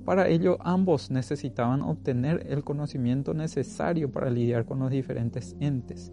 Para 0.05 0.27
ello, 0.27 0.57
ambos 0.61 1.11
necesitaban 1.11 1.81
obtener 1.81 2.47
el 2.49 2.63
conocimiento 2.63 3.33
necesario 3.33 4.11
para 4.11 4.29
lidiar 4.29 4.65
con 4.65 4.79
los 4.79 4.89
diferentes 4.89 5.55
entes. 5.59 6.11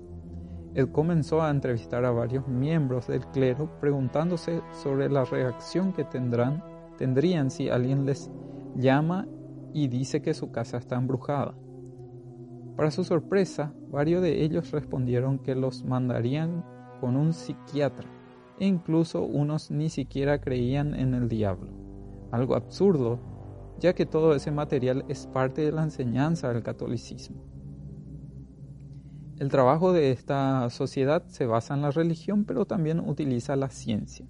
Él 0.74 0.92
comenzó 0.92 1.40
a 1.40 1.50
entrevistar 1.50 2.04
a 2.04 2.10
varios 2.10 2.46
miembros 2.46 3.06
del 3.06 3.26
clero 3.28 3.80
preguntándose 3.80 4.60
sobre 4.82 5.08
la 5.08 5.24
reacción 5.24 5.94
que 5.94 6.04
tendrán, 6.04 6.62
tendrían 6.98 7.50
si 7.50 7.70
alguien 7.70 8.04
les 8.04 8.30
llama 8.76 9.26
y 9.72 9.88
dice 9.88 10.20
que 10.20 10.34
su 10.34 10.50
casa 10.50 10.76
está 10.76 10.96
embrujada. 10.96 11.54
Para 12.76 12.90
su 12.90 13.04
sorpresa, 13.04 13.72
varios 13.88 14.20
de 14.20 14.44
ellos 14.44 14.70
respondieron 14.70 15.38
que 15.38 15.54
los 15.54 15.82
mandarían 15.82 16.62
con 17.00 17.16
un 17.16 17.32
psiquiatra 17.32 18.08
e 18.58 18.66
incluso 18.66 19.22
unos 19.22 19.70
ni 19.70 19.88
siquiera 19.88 20.40
creían 20.40 20.94
en 20.94 21.14
el 21.14 21.28
diablo. 21.28 21.70
Algo 22.32 22.54
absurdo, 22.54 23.18
ya 23.78 23.94
que 23.94 24.06
todo 24.06 24.34
ese 24.34 24.50
material 24.50 25.04
es 25.08 25.26
parte 25.26 25.62
de 25.62 25.72
la 25.72 25.82
enseñanza 25.82 26.52
del 26.52 26.62
catolicismo. 26.62 27.44
El 29.38 29.50
trabajo 29.50 29.92
de 29.92 30.12
esta 30.12 30.70
sociedad 30.70 31.26
se 31.28 31.46
basa 31.46 31.74
en 31.74 31.82
la 31.82 31.90
religión, 31.90 32.44
pero 32.44 32.64
también 32.64 33.00
utiliza 33.00 33.54
la 33.54 33.68
ciencia. 33.68 34.26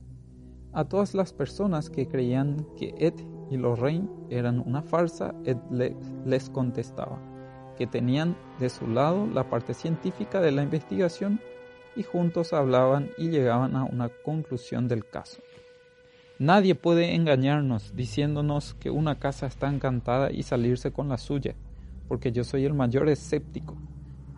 A 0.73 0.85
todas 0.85 1.15
las 1.15 1.33
personas 1.33 1.91
que 1.91 2.09
creían 2.09 2.67
que 2.77 2.95
Ed 2.99 3.15
y 3.51 3.57
Lorraine 3.57 4.09
eran 4.31 4.59
una 4.59 4.83
farsa, 4.83 5.35
Ed 5.45 5.59
les 6.25 6.51
contestaba 6.51 7.21
que 7.77 7.87
tenían 7.87 8.37
de 8.59 8.69
su 8.69 8.87
lado 8.89 9.27
la 9.27 9.49
parte 9.49 9.75
científica 9.75 10.41
de 10.41 10.51
la 10.51 10.63
investigación 10.63 11.41
y 11.95 12.03
juntos 12.03 12.53
hablaban 12.53 13.11
y 13.17 13.29
llegaban 13.29 13.77
a 13.77 13.85
una 13.85 14.09
conclusión 14.09 14.89
del 14.89 15.07
caso. 15.07 15.41
Nadie 16.39 16.75
puede 16.75 17.15
engañarnos 17.15 17.97
diciéndonos 17.97 18.75
que 18.75 18.91
una 18.91 19.19
casa 19.19 19.47
está 19.47 19.69
encantada 19.69 20.31
y 20.31 20.43
salirse 20.43 20.93
con 20.93 21.09
la 21.09 21.17
suya, 21.17 21.55
porque 22.09 22.31
yo 22.31 22.45
soy 22.45 22.67
el 22.67 22.75
mayor 22.75 23.09
escéptico. 23.09 23.75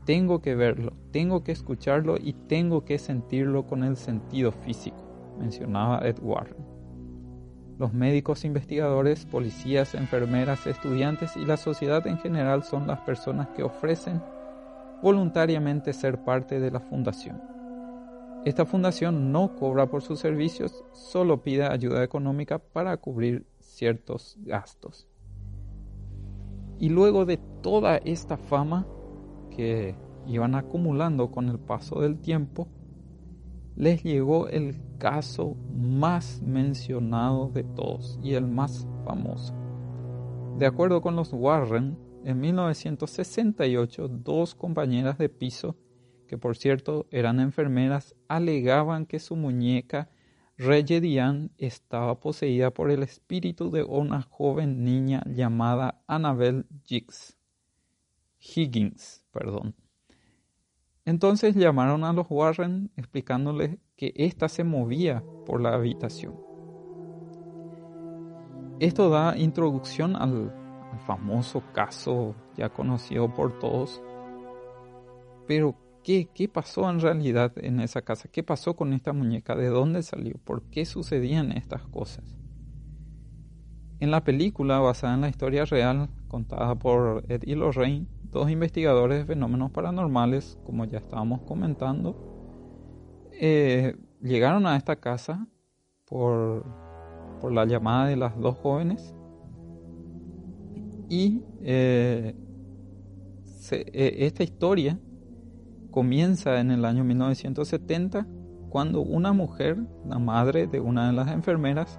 Tengo 0.05 0.41
que 0.41 0.55
verlo, 0.55 0.93
tengo 1.11 1.43
que 1.43 1.51
escucharlo 1.51 2.17
y 2.17 2.35
tengo 2.35 2.85
que 2.85 2.99
sentirlo 2.99 3.67
con 3.67 3.83
el 3.83 3.97
sentido 3.97 4.53
físico, 4.53 4.97
mencionaba 5.41 6.07
Ed 6.07 6.19
Warren. 6.23 6.65
Los 7.81 7.93
médicos 7.93 8.45
investigadores, 8.45 9.27
policías, 9.27 9.95
enfermeras, 9.97 10.69
estudiantes 10.69 11.37
y 11.37 11.45
la 11.45 11.57
sociedad 11.57 12.07
en 12.07 12.19
general 12.19 12.63
son 12.63 12.87
las 12.87 13.01
personas 13.01 13.49
que 13.57 13.65
ofrecen 13.65 14.23
voluntariamente 15.03 15.93
ser 15.93 16.19
parte 16.23 16.61
de 16.61 16.71
la 16.71 16.81
fundación. 16.81 17.58
Esta 18.45 18.65
fundación 18.65 19.33
no 19.33 19.57
cobra 19.57 19.91
por 19.91 20.03
sus 20.03 20.21
servicios, 20.21 20.85
solo 20.93 21.43
pide 21.43 21.65
ayuda 21.65 22.05
económica 22.05 22.59
para 22.59 22.97
cubrir 22.97 23.47
ciertos 23.59 24.37
gastos. 24.41 25.09
Y 26.79 26.89
luego 26.89 27.25
de 27.25 27.39
toda 27.63 27.97
esta 27.99 28.37
fama 28.37 28.87
que 29.51 29.97
iban 30.27 30.55
acumulando 30.55 31.31
con 31.31 31.49
el 31.49 31.59
paso 31.59 32.01
del 32.01 32.21
tiempo, 32.21 32.69
les 33.75 34.03
llegó 34.03 34.49
el 34.49 34.81
caso 34.99 35.57
más 35.75 36.41
mencionado 36.43 37.51
de 37.51 37.65
todos 37.65 38.19
y 38.23 38.35
el 38.35 38.47
más 38.47 38.87
famoso. 39.05 39.55
De 40.59 40.67
acuerdo 40.67 41.01
con 41.01 41.17
los 41.17 41.33
Warren, 41.33 41.97
en 42.25 42.41
1968 42.41 44.09
dos 44.09 44.55
compañeras 44.55 45.19
de 45.19 45.29
piso, 45.29 45.77
que 46.29 46.39
por 46.39 46.57
cierto 46.57 47.09
eran 47.11 47.41
enfermeras, 47.41 48.15
alegaban 48.29 49.07
que 49.07 49.19
su 49.19 49.35
muñeca 49.35 50.09
Regedian 50.57 51.51
estaba 51.59 52.21
poseída 52.21 52.71
por 52.73 52.91
el 52.91 53.03
espíritu 53.03 53.71
de 53.71 53.83
una 53.83 54.23
joven 54.23 54.85
niña 54.85 55.23
llamada 55.27 56.03
Annabel. 56.07 56.67
Higgins. 58.41 59.25
Perdón. 59.33 59.75
Entonces 61.05 61.55
llamaron 61.55 62.05
a 62.05 62.13
los 62.13 62.27
Warren 62.29 62.91
explicándoles 62.97 63.79
que 63.97 64.13
ésta 64.15 64.49
se 64.49 64.63
movía 64.63 65.25
por 65.47 65.61
la 65.61 65.75
habitación. 65.75 66.35
Esto 68.81 69.09
da 69.09 69.37
introducción 69.37 70.15
al, 70.15 70.55
famoso 71.07 71.63
caso 71.73 72.35
ya 72.57 72.69
conocido 72.69 73.33
por 73.33 73.59
todos. 73.59 74.03
Pero, 75.47 75.75
¿qué, 76.03 76.29
¿qué 76.35 76.49
pasó 76.49 76.89
en 76.91 77.01
realidad 77.01 77.53
en 77.57 77.81
esa 77.81 78.03
casa? 78.03 78.29
¿Qué 78.31 78.43
pasó 78.43 78.77
con 78.77 78.93
esta 78.93 79.13
muñeca? 79.13 79.55
¿De 79.57 79.69
dónde 79.69 80.03
salió? 80.03 80.37
¿Por 80.45 80.63
qué 80.65 80.85
sucedían 80.85 81.53
estas 81.53 81.83
cosas? 81.87 82.39
En 84.01 84.11
la 84.13 84.23
película 84.23 84.79
basada 84.79 85.15
en 85.15 85.23
la 85.23 85.29
historia 85.29 85.65
real 85.65 86.09
contada 86.29 86.77
por 86.77 87.25
Ed 87.29 87.43
y 87.45 87.55
Lorraine, 87.57 88.07
dos 88.31 88.51
investigadores 88.51 89.19
de 89.19 89.25
fenómenos 89.25 89.73
paranormales, 89.73 90.59
como 90.65 90.85
ya 90.85 90.99
estábamos 90.99 91.41
comentando, 91.43 92.17
eh, 93.33 93.97
llegaron 94.21 94.67
a 94.67 94.77
esta 94.77 94.97
casa 94.97 95.49
por, 96.05 96.65
por, 97.41 97.53
la 97.53 97.65
llamada 97.65 98.07
de 98.07 98.17
las 98.17 98.39
dos 98.39 98.57
jóvenes 98.59 99.15
y 101.09 101.43
eh, 101.63 102.35
eh, 103.71 104.17
esta 104.19 104.45
historia 104.45 104.99
comienza 105.99 106.61
en 106.61 106.71
el 106.71 106.85
año 106.85 107.03
1970 107.03 108.25
cuando 108.71 109.01
una 109.01 109.33
mujer, 109.33 109.79
la 110.07 110.21
madre 110.21 110.69
de 110.69 110.79
una 110.79 111.09
de 111.09 111.13
las 111.13 111.27
enfermeras, 111.27 111.99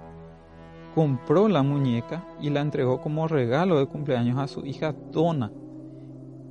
compró 0.94 1.48
la 1.48 1.62
muñeca 1.62 2.24
y 2.40 2.48
la 2.48 2.62
entregó 2.62 3.02
como 3.02 3.28
regalo 3.28 3.78
de 3.78 3.84
cumpleaños 3.84 4.38
a 4.38 4.48
su 4.48 4.64
hija 4.64 4.94
Donna, 5.12 5.52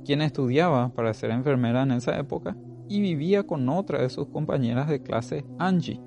quien 0.04 0.22
estudiaba 0.22 0.90
para 0.90 1.12
ser 1.12 1.32
enfermera 1.32 1.82
en 1.82 1.90
esa 1.90 2.16
época 2.20 2.56
y 2.88 3.00
vivía 3.00 3.42
con 3.42 3.68
otra 3.68 4.00
de 4.00 4.10
sus 4.10 4.28
compañeras 4.28 4.88
de 4.88 5.02
clase, 5.02 5.44
Angie. 5.58 6.00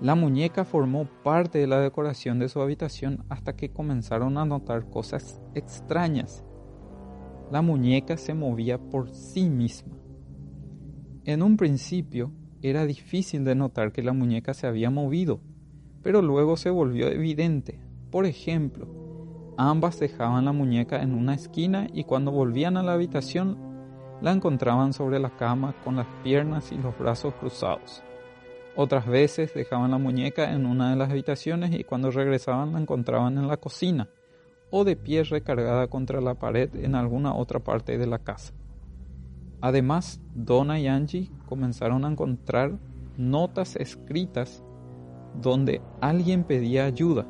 La 0.00 0.14
muñeca 0.14 0.64
formó 0.64 1.08
parte 1.24 1.58
de 1.58 1.66
la 1.66 1.80
decoración 1.80 2.38
de 2.38 2.48
su 2.48 2.62
habitación 2.62 3.24
hasta 3.28 3.56
que 3.56 3.72
comenzaron 3.72 4.38
a 4.38 4.44
notar 4.44 4.88
cosas 4.88 5.42
extrañas. 5.56 6.44
La 7.50 7.60
muñeca 7.60 8.16
se 8.16 8.34
movía 8.34 8.78
por 8.78 9.10
sí 9.10 9.50
misma. 9.50 10.01
En 11.24 11.42
un 11.42 11.56
principio 11.56 12.32
era 12.62 12.86
difícil 12.86 13.44
de 13.44 13.54
notar 13.54 13.92
que 13.92 14.02
la 14.02 14.12
muñeca 14.12 14.54
se 14.54 14.66
había 14.66 14.90
movido, 14.90 15.40
pero 16.02 16.22
luego 16.22 16.56
se 16.56 16.70
volvió 16.70 17.08
evidente. 17.08 17.80
Por 18.10 18.26
ejemplo, 18.26 19.02
Ambas 19.56 20.00
dejaban 20.00 20.46
la 20.46 20.52
muñeca 20.52 21.02
en 21.02 21.14
una 21.14 21.34
esquina 21.34 21.86
y 21.92 22.04
cuando 22.04 22.30
volvían 22.30 22.76
a 22.78 22.82
la 22.82 22.94
habitación 22.94 23.58
la 24.22 24.32
encontraban 24.32 24.92
sobre 24.92 25.18
la 25.18 25.36
cama 25.36 25.74
con 25.84 25.96
las 25.96 26.06
piernas 26.22 26.72
y 26.72 26.78
los 26.78 26.98
brazos 26.98 27.34
cruzados. 27.34 28.02
Otras 28.76 29.06
veces 29.06 29.52
dejaban 29.52 29.90
la 29.90 29.98
muñeca 29.98 30.52
en 30.52 30.64
una 30.64 30.90
de 30.90 30.96
las 30.96 31.10
habitaciones 31.10 31.78
y 31.78 31.84
cuando 31.84 32.10
regresaban 32.10 32.72
la 32.72 32.80
encontraban 32.80 33.36
en 33.36 33.46
la 33.46 33.58
cocina 33.58 34.08
o 34.70 34.84
de 34.84 34.96
pie 34.96 35.22
recargada 35.24 35.86
contra 35.88 36.22
la 36.22 36.34
pared 36.34 36.74
en 36.76 36.94
alguna 36.94 37.34
otra 37.34 37.60
parte 37.60 37.98
de 37.98 38.06
la 38.06 38.18
casa. 38.18 38.54
Además, 39.62 40.20
Donna 40.34 40.78
y 40.78 40.88
Angie 40.88 41.30
comenzaron 41.46 42.04
a 42.04 42.10
encontrar 42.10 42.78
notas 43.16 43.76
escritas 43.76 44.62
donde 45.40 45.80
alguien 46.02 46.44
pedía 46.44 46.84
ayuda 46.84 47.26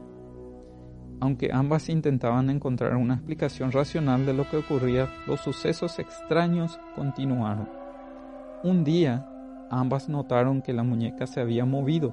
aunque 1.23 1.51
ambas 1.53 1.89
intentaban 1.89 2.51
encontrar 2.51 2.97
una 2.97 3.15
explicación 3.15 3.71
racional 3.71 4.27
de 4.27 4.35
lo 4.35 4.51
que 4.51 4.57
ocurría, 4.57 5.09
los 5.29 5.39
sucesos 5.39 6.01
extraños 6.01 6.81
continuaron. 6.97 7.69
Un 8.65 8.83
día, 8.83 9.25
ambas 9.71 10.09
notaron 10.09 10.63
que 10.63 10.73
la 10.73 10.83
muñeca 10.83 11.29
se 11.29 11.41
había 11.41 11.65
movido, 11.65 12.13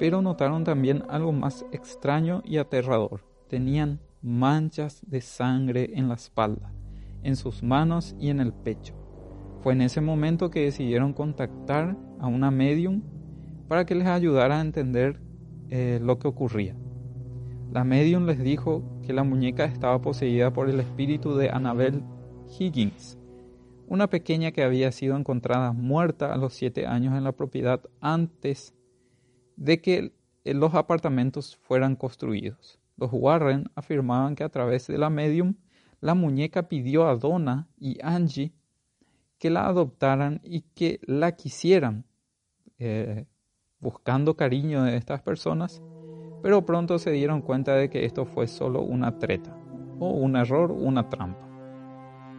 pero 0.00 0.22
notaron 0.22 0.64
también 0.64 1.04
algo 1.08 1.30
más 1.30 1.64
extraño 1.70 2.42
y 2.44 2.56
aterrador. 2.56 3.22
Tenían 3.48 4.00
manchas 4.22 5.02
de 5.06 5.20
sangre 5.20 5.92
en 5.94 6.08
la 6.08 6.14
espalda, 6.14 6.72
en 7.22 7.36
sus 7.36 7.62
manos 7.62 8.16
y 8.18 8.30
en 8.30 8.40
el 8.40 8.52
pecho. 8.52 9.05
Fue 9.66 9.72
en 9.72 9.80
ese 9.80 10.00
momento 10.00 10.48
que 10.48 10.60
decidieron 10.60 11.12
contactar 11.12 11.96
a 12.20 12.28
una 12.28 12.52
medium 12.52 13.02
para 13.66 13.84
que 13.84 13.96
les 13.96 14.06
ayudara 14.06 14.58
a 14.58 14.60
entender 14.60 15.20
eh, 15.70 15.98
lo 16.00 16.20
que 16.20 16.28
ocurría. 16.28 16.76
La 17.72 17.82
medium 17.82 18.26
les 18.26 18.38
dijo 18.38 18.84
que 19.02 19.12
la 19.12 19.24
muñeca 19.24 19.64
estaba 19.64 20.00
poseída 20.00 20.52
por 20.52 20.70
el 20.70 20.78
espíritu 20.78 21.34
de 21.34 21.50
Annabel 21.50 22.04
Higgins, 22.56 23.18
una 23.88 24.08
pequeña 24.08 24.52
que 24.52 24.62
había 24.62 24.92
sido 24.92 25.16
encontrada 25.16 25.72
muerta 25.72 26.32
a 26.32 26.36
los 26.36 26.54
siete 26.54 26.86
años 26.86 27.16
en 27.16 27.24
la 27.24 27.32
propiedad 27.32 27.80
antes 28.00 28.72
de 29.56 29.80
que 29.80 30.12
los 30.44 30.74
apartamentos 30.74 31.56
fueran 31.56 31.96
construidos. 31.96 32.78
Los 32.96 33.10
Warren 33.12 33.64
afirmaban 33.74 34.36
que 34.36 34.44
a 34.44 34.48
través 34.48 34.86
de 34.86 34.98
la 34.98 35.10
medium 35.10 35.56
la 36.00 36.14
muñeca 36.14 36.68
pidió 36.68 37.08
a 37.08 37.16
Donna 37.16 37.66
y 37.80 37.98
Angie 38.00 38.52
la 39.50 39.66
adoptaran 39.66 40.40
y 40.44 40.62
que 40.74 41.00
la 41.02 41.32
quisieran, 41.32 42.04
eh, 42.78 43.26
buscando 43.80 44.36
cariño 44.36 44.84
de 44.84 44.96
estas 44.96 45.22
personas 45.22 45.82
pero 46.46 46.64
pronto 46.64 47.00
se 47.00 47.10
dieron 47.10 47.42
cuenta 47.42 47.74
de 47.74 47.90
que 47.90 48.04
esto 48.04 48.24
fue 48.24 48.46
solo 48.46 48.80
una 48.80 49.18
treta, 49.18 49.56
o 49.98 50.10
un 50.10 50.36
error, 50.36 50.70
una 50.70 51.08
trampa, 51.08 51.44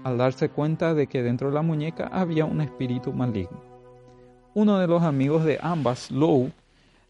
al 0.05 0.17
darse 0.17 0.47
cuenta 0.47 0.93
de 0.93 1.07
que 1.07 1.21
dentro 1.21 1.49
de 1.49 1.55
la 1.55 1.61
muñeca 1.61 2.07
había 2.07 2.45
un 2.45 2.61
espíritu 2.61 3.11
maligno. 3.11 3.61
Uno 4.53 4.79
de 4.79 4.87
los 4.87 5.03
amigos 5.03 5.43
de 5.43 5.59
ambas, 5.61 6.09
Lowe, 6.09 6.51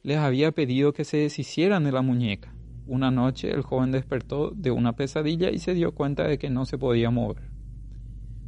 les 0.01 0.17
había 0.17 0.51
pedido 0.51 0.91
que 0.91 1.05
se 1.05 1.17
deshicieran 1.17 1.83
de 1.83 1.91
la 1.91 2.01
muñeca. 2.01 2.51
Una 2.87 3.11
noche 3.11 3.51
el 3.51 3.61
joven 3.61 3.91
despertó 3.91 4.49
de 4.49 4.71
una 4.71 4.93
pesadilla 4.93 5.51
y 5.51 5.59
se 5.59 5.75
dio 5.75 5.93
cuenta 5.93 6.23
de 6.23 6.39
que 6.39 6.49
no 6.49 6.65
se 6.65 6.79
podía 6.79 7.11
mover. 7.11 7.43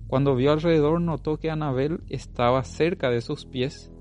Cuando 0.09 0.35
vio 0.35 0.51
alrededor 0.51 0.99
notó 0.99 1.37
que 1.37 1.51
Anabel 1.51 2.01
estaba 2.09 2.63
cerca 2.63 3.11
de 3.11 3.21
sus 3.21 3.45
pies. 3.45 3.91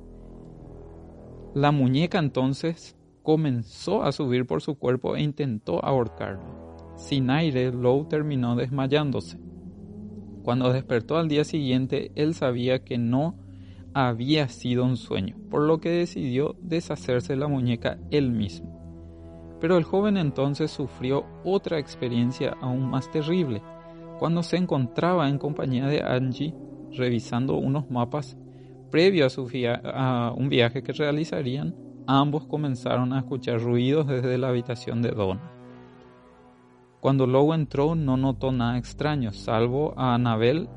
La 1.55 1.71
muñeca 1.71 2.19
entonces 2.19 2.97
comenzó 3.23 4.03
a 4.03 4.13
subir 4.13 4.47
por 4.47 4.63
su 4.63 4.79
cuerpo 4.79 5.17
e 5.17 5.23
intentó 5.23 5.85
ahorcarlo. 5.85 6.95
Sin 6.97 7.29
aire, 7.29 7.71
Lowe 7.73 8.07
terminó 8.09 8.57
desmayándose. 8.57 9.39
Cuando 10.43 10.73
despertó 10.73 11.19
al 11.19 11.29
día 11.29 11.45
siguiente, 11.45 12.11
él 12.15 12.33
sabía 12.33 12.83
que 12.83 12.97
no 12.97 13.37
había 13.93 14.49
sido 14.49 14.87
un 14.87 14.97
sueño, 14.97 15.37
por 15.51 15.61
lo 15.61 15.79
que 15.79 15.91
decidió 15.91 16.57
deshacerse 16.63 17.35
de 17.35 17.39
la 17.39 17.49
muñeca 17.49 17.99
él 18.11 18.31
mismo. 18.31 19.59
Pero 19.61 19.77
el 19.77 19.85
joven 19.85 20.17
entonces 20.17 20.71
sufrió 20.71 21.27
otra 21.45 21.79
experiencia 21.79 22.57
aún 22.63 22.89
más 22.89 23.11
terrible. 23.11 23.63
Cuando 24.19 24.43
se 24.43 24.57
encontraba 24.57 25.29
en 25.29 25.39
compañía 25.39 25.87
de 25.87 26.03
Angie, 26.03 26.55
revisando 26.93 27.57
unos 27.57 27.91
mapas 27.91 28.37
previo 28.91 29.27
a, 29.27 29.31
su 29.31 29.49
a 29.85 30.33
un 30.37 30.49
viaje 30.49 30.83
que 30.83 30.93
realizarían, 30.93 31.77
ambos 32.07 32.47
comenzaron 32.47 33.13
a 33.13 33.21
escuchar 33.21 33.61
ruidos 33.61 34.07
desde 34.07 34.39
la 34.39 34.49
habitación 34.49 35.03
de 35.03 35.11
Donna. 35.11 35.53
Cuando 37.01 37.29
Lowe 37.29 37.55
entró 37.55 37.95
no 37.95 38.17
notó 38.17 38.51
nada 38.51 38.77
extraño, 38.77 39.33
salvo 39.33 39.95
a 39.97 40.15
Annabel 40.15 40.69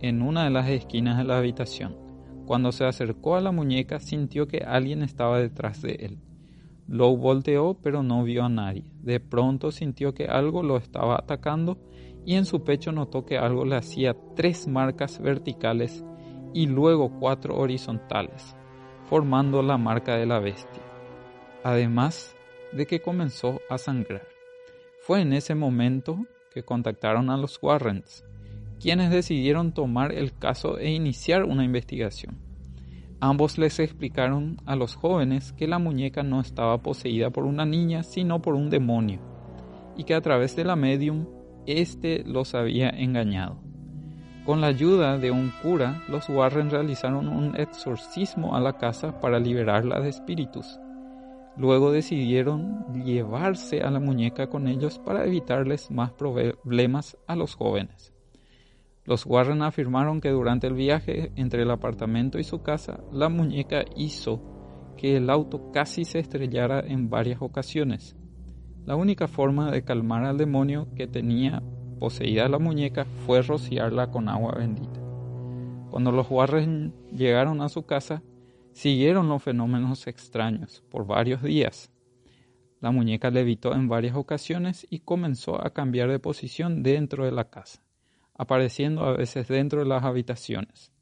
en 0.00 0.20
una 0.20 0.44
de 0.44 0.50
las 0.50 0.68
esquinas 0.68 1.16
de 1.16 1.24
la 1.24 1.38
habitación. 1.38 1.96
Cuando 2.44 2.72
se 2.72 2.84
acercó 2.84 3.36
a 3.36 3.40
la 3.40 3.52
muñeca 3.52 4.00
sintió 4.00 4.48
que 4.48 4.64
alguien 4.66 5.02
estaba 5.02 5.38
detrás 5.38 5.80
de 5.80 5.92
él. 6.00 6.18
Lowe 6.88 7.16
volteó 7.16 7.74
pero 7.80 8.02
no 8.02 8.24
vio 8.24 8.44
a 8.44 8.48
nadie. 8.48 8.92
De 9.00 9.20
pronto 9.20 9.70
sintió 9.70 10.12
que 10.12 10.26
algo 10.26 10.62
lo 10.62 10.76
estaba 10.76 11.14
atacando 11.14 11.78
y 12.24 12.34
en 12.34 12.44
su 12.44 12.64
pecho 12.64 12.92
notó 12.92 13.24
que 13.24 13.38
algo 13.38 13.64
le 13.64 13.76
hacía 13.76 14.16
tres 14.34 14.66
marcas 14.66 15.20
verticales 15.20 16.04
y 16.52 16.66
luego 16.66 17.18
cuatro 17.18 17.56
horizontales. 17.56 18.56
formando 19.04 19.62
la 19.62 19.76
marca 19.76 20.16
de 20.16 20.24
la 20.24 20.38
bestia, 20.38 20.82
además 21.62 22.34
de 22.72 22.86
que 22.86 23.00
comenzó 23.00 23.60
a 23.68 23.78
sangrar. 23.78 24.26
Fue 25.00 25.20
en 25.20 25.34
ese 25.34 25.54
momento 25.54 26.26
que 26.52 26.62
contactaron 26.62 27.28
a 27.28 27.36
los 27.36 27.62
Warrens, 27.62 28.24
quienes 28.80 29.10
decidieron 29.10 29.72
tomar 29.72 30.12
el 30.12 30.36
caso 30.36 30.78
e 30.78 30.90
iniciar 30.90 31.44
una 31.44 31.64
investigación. 31.64 32.38
Ambos 33.20 33.58
les 33.58 33.78
explicaron 33.78 34.56
a 34.66 34.74
los 34.74 34.96
jóvenes 34.96 35.52
que 35.52 35.68
la 35.68 35.78
muñeca 35.78 36.22
no 36.22 36.40
estaba 36.40 36.78
poseída 36.78 37.30
por 37.30 37.44
una 37.44 37.64
niña, 37.64 38.02
sino 38.02 38.40
por 38.42 38.54
un 38.54 38.70
demonio, 38.70 39.20
y 39.96 40.04
que 40.04 40.14
a 40.14 40.20
través 40.20 40.56
de 40.56 40.64
la 40.64 40.76
medium 40.76 41.26
éste 41.66 42.22
los 42.26 42.54
había 42.54 42.90
engañado. 42.90 43.64
Con 44.44 44.60
la 44.60 44.66
ayuda 44.66 45.16
de 45.16 45.30
un 45.30 45.50
cura, 45.62 46.02
los 46.08 46.28
Warren 46.28 46.70
realizaron 46.70 47.28
un 47.28 47.58
exorcismo 47.58 48.54
a 48.54 48.60
la 48.60 48.76
casa 48.76 49.18
para 49.18 49.38
liberarla 49.38 50.00
de 50.00 50.10
espíritus. 50.10 50.78
Luego 51.56 51.92
decidieron 51.92 53.04
llevarse 53.04 53.80
a 53.80 53.90
la 53.90 54.00
muñeca 54.00 54.48
con 54.48 54.68
ellos 54.68 54.98
para 54.98 55.24
evitarles 55.24 55.90
más 55.90 56.12
problemas 56.12 57.16
a 57.26 57.36
los 57.36 57.54
jóvenes. 57.54 58.12
Los 59.06 59.24
Warren 59.24 59.62
afirmaron 59.62 60.20
que 60.20 60.30
durante 60.30 60.66
el 60.66 60.74
viaje 60.74 61.32
entre 61.36 61.62
el 61.62 61.70
apartamento 61.70 62.38
y 62.38 62.44
su 62.44 62.62
casa, 62.62 63.00
la 63.12 63.28
muñeca 63.28 63.84
hizo 63.96 64.42
que 64.96 65.16
el 65.16 65.30
auto 65.30 65.70
casi 65.72 66.04
se 66.04 66.18
estrellara 66.18 66.80
en 66.80 67.08
varias 67.08 67.40
ocasiones. 67.40 68.16
La 68.86 68.96
única 68.96 69.28
forma 69.28 69.70
de 69.70 69.82
calmar 69.82 70.24
al 70.24 70.36
demonio 70.36 70.88
que 70.94 71.06
tenía 71.06 71.62
poseída 71.98 72.48
la 72.48 72.58
muñeca 72.58 73.06
fue 73.24 73.40
rociarla 73.40 74.10
con 74.10 74.28
agua 74.28 74.56
bendita. 74.58 75.00
Cuando 75.90 76.12
los 76.12 76.30
Warren 76.30 76.92
llegaron 77.10 77.62
a 77.62 77.70
su 77.70 77.86
casa, 77.86 78.22
siguieron 78.72 79.28
los 79.28 79.42
fenómenos 79.42 80.06
extraños 80.06 80.84
por 80.90 81.06
varios 81.06 81.42
días. 81.42 81.90
La 82.80 82.90
muñeca 82.90 83.30
levitó 83.30 83.72
en 83.74 83.88
varias 83.88 84.16
ocasiones 84.16 84.86
y 84.90 84.98
comenzó 84.98 85.64
a 85.64 85.70
cambiar 85.70 86.10
de 86.10 86.18
posición 86.18 86.82
dentro 86.82 87.24
de 87.24 87.32
la 87.32 87.48
casa, 87.48 87.82
apareciendo 88.34 89.04
a 89.04 89.16
veces 89.16 89.48
dentro 89.48 89.78
de 89.78 89.86
las 89.86 90.04
habitaciones. 90.04 90.92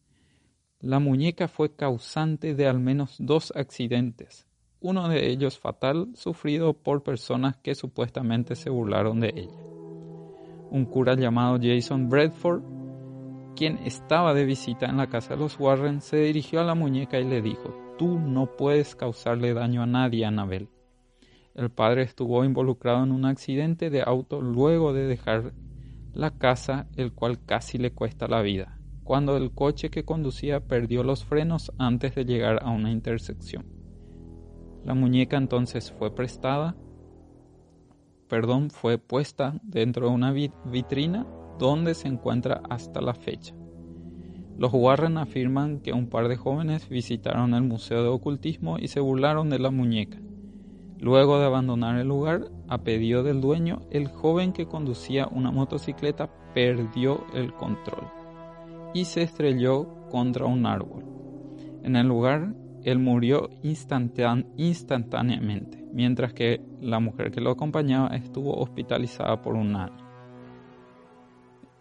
La 0.78 1.00
muñeca 1.00 1.48
fue 1.48 1.74
causante 1.74 2.54
de 2.54 2.68
al 2.68 2.78
menos 2.78 3.16
dos 3.18 3.52
accidentes, 3.56 4.46
uno 4.82 5.08
de 5.08 5.30
ellos 5.30 5.58
fatal, 5.58 6.08
sufrido 6.14 6.74
por 6.74 7.02
personas 7.02 7.56
que 7.56 7.74
supuestamente 7.74 8.56
se 8.56 8.68
burlaron 8.68 9.20
de 9.20 9.32
ella. 9.34 9.58
Un 10.70 10.84
cura 10.86 11.14
llamado 11.14 11.58
Jason 11.62 12.08
Bradford, 12.08 12.62
quien 13.54 13.78
estaba 13.84 14.34
de 14.34 14.44
visita 14.44 14.86
en 14.86 14.96
la 14.96 15.08
casa 15.08 15.34
de 15.34 15.40
los 15.40 15.58
Warren, 15.58 16.00
se 16.00 16.16
dirigió 16.16 16.60
a 16.60 16.64
la 16.64 16.74
muñeca 16.74 17.20
y 17.20 17.24
le 17.24 17.42
dijo, 17.42 17.74
tú 17.98 18.18
no 18.18 18.56
puedes 18.56 18.96
causarle 18.96 19.54
daño 19.54 19.82
a 19.82 19.86
nadie, 19.86 20.24
Annabel. 20.24 20.68
El 21.54 21.70
padre 21.70 22.02
estuvo 22.02 22.44
involucrado 22.44 23.04
en 23.04 23.12
un 23.12 23.26
accidente 23.26 23.90
de 23.90 24.02
auto 24.02 24.40
luego 24.40 24.92
de 24.92 25.06
dejar 25.06 25.52
la 26.12 26.30
casa, 26.30 26.88
el 26.96 27.12
cual 27.12 27.44
casi 27.44 27.78
le 27.78 27.92
cuesta 27.92 28.26
la 28.26 28.42
vida, 28.42 28.78
cuando 29.04 29.36
el 29.36 29.52
coche 29.52 29.90
que 29.90 30.04
conducía 30.04 30.60
perdió 30.60 31.02
los 31.02 31.24
frenos 31.24 31.70
antes 31.78 32.14
de 32.14 32.24
llegar 32.24 32.60
a 32.62 32.70
una 32.70 32.90
intersección. 32.90 33.81
La 34.84 34.94
muñeca 34.94 35.36
entonces 35.36 35.92
fue 35.92 36.14
prestada, 36.14 36.74
perdón, 38.28 38.70
fue 38.70 38.98
puesta 38.98 39.60
dentro 39.62 40.08
de 40.08 40.14
una 40.14 40.32
vitrina 40.32 41.26
donde 41.58 41.94
se 41.94 42.08
encuentra 42.08 42.62
hasta 42.68 43.00
la 43.00 43.14
fecha. 43.14 43.54
Los 44.58 44.72
Warren 44.72 45.18
afirman 45.18 45.80
que 45.80 45.92
un 45.92 46.08
par 46.08 46.28
de 46.28 46.36
jóvenes 46.36 46.88
visitaron 46.88 47.54
el 47.54 47.62
Museo 47.62 48.02
de 48.02 48.08
Ocultismo 48.08 48.78
y 48.78 48.88
se 48.88 49.00
burlaron 49.00 49.50
de 49.50 49.58
la 49.58 49.70
muñeca. 49.70 50.18
Luego 50.98 51.38
de 51.38 51.46
abandonar 51.46 51.98
el 51.98 52.08
lugar, 52.08 52.50
a 52.68 52.78
pedido 52.78 53.22
del 53.22 53.40
dueño, 53.40 53.80
el 53.90 54.08
joven 54.08 54.52
que 54.52 54.66
conducía 54.66 55.26
una 55.26 55.50
motocicleta 55.50 56.30
perdió 56.54 57.24
el 57.34 57.52
control 57.54 58.06
y 58.94 59.04
se 59.04 59.22
estrelló 59.22 60.08
contra 60.10 60.46
un 60.46 60.66
árbol. 60.66 61.04
En 61.82 61.96
el 61.96 62.06
lugar, 62.06 62.54
él 62.84 62.98
murió 62.98 63.50
instantáneamente, 63.62 65.84
mientras 65.92 66.32
que 66.32 66.60
la 66.80 67.00
mujer 67.00 67.30
que 67.30 67.40
lo 67.40 67.50
acompañaba 67.50 68.08
estuvo 68.16 68.60
hospitalizada 68.60 69.40
por 69.40 69.54
un 69.54 69.76
año. 69.76 69.96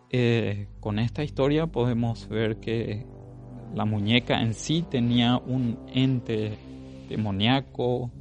Eh, 0.09 0.67
con 0.79 0.99
esta 0.99 1.23
historia 1.23 1.67
podemos 1.67 2.27
ver 2.27 2.57
que 2.57 3.05
la 3.73 3.85
muñeca 3.85 4.41
en 4.41 4.53
sí 4.53 4.85
tenía 4.89 5.37
un 5.37 5.79
ente 5.93 6.57
demoníaco, 7.07 8.11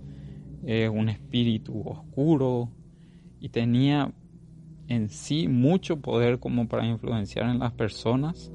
eh, 0.64 0.88
un 0.88 1.08
espíritu 1.08 1.82
oscuro 1.84 2.70
y 3.40 3.48
tenía 3.48 4.12
en 4.86 5.08
sí 5.08 5.48
mucho 5.48 6.00
poder 6.00 6.38
como 6.38 6.68
para 6.68 6.86
influenciar 6.86 7.48
en 7.48 7.58
las 7.58 7.72
personas 7.72 8.52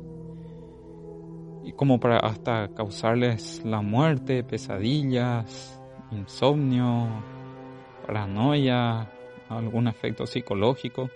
y 1.66 1.74
como 1.74 2.00
para 2.00 2.20
hasta 2.20 2.70
causarles 2.76 3.64
la 3.66 3.82
muerte, 3.82 4.44
pesadillas, 4.44 5.82
insomnio, 6.12 7.08
paranoia, 8.06 9.12
algún 9.50 9.88
efecto 9.88 10.28
psicológico. 10.28 11.10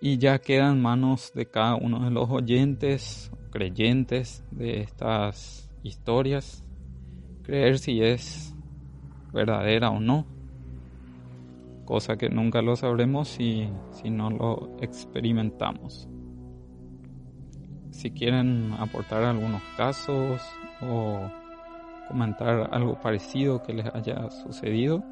Y 0.00 0.18
ya 0.18 0.40
queda 0.40 0.72
en 0.72 0.82
manos 0.82 1.32
de 1.34 1.46
cada 1.46 1.76
uno 1.76 2.04
de 2.04 2.10
los 2.10 2.28
oyentes, 2.28 3.30
creyentes 3.50 4.44
de 4.50 4.80
estas 4.80 5.70
historias, 5.84 6.64
creer 7.44 7.78
si 7.78 8.02
es 8.02 8.56
verdadera 9.32 9.90
o 9.90 10.00
no, 10.00 10.26
cosa 11.84 12.16
que 12.16 12.28
nunca 12.28 12.60
lo 12.60 12.74
sabremos 12.74 13.28
si, 13.28 13.68
si 13.92 14.10
no 14.10 14.30
lo 14.30 14.76
experimentamos 14.80 16.08
si 17.96 18.10
quieren 18.10 18.74
aportar 18.78 19.24
algunos 19.24 19.62
casos 19.76 20.40
o 20.82 21.30
comentar 22.08 22.68
algo 22.72 23.00
parecido 23.00 23.62
que 23.62 23.72
les 23.72 23.86
haya 23.94 24.30
sucedido, 24.30 25.02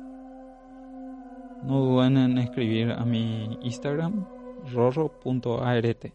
no 1.63 1.81
duden 1.81 2.19
en 2.19 2.39
escribir 2.39 2.93
a 2.93 3.05
mi 3.05 3.59
Instagram 3.63 4.27
rorro.art. 4.73 6.13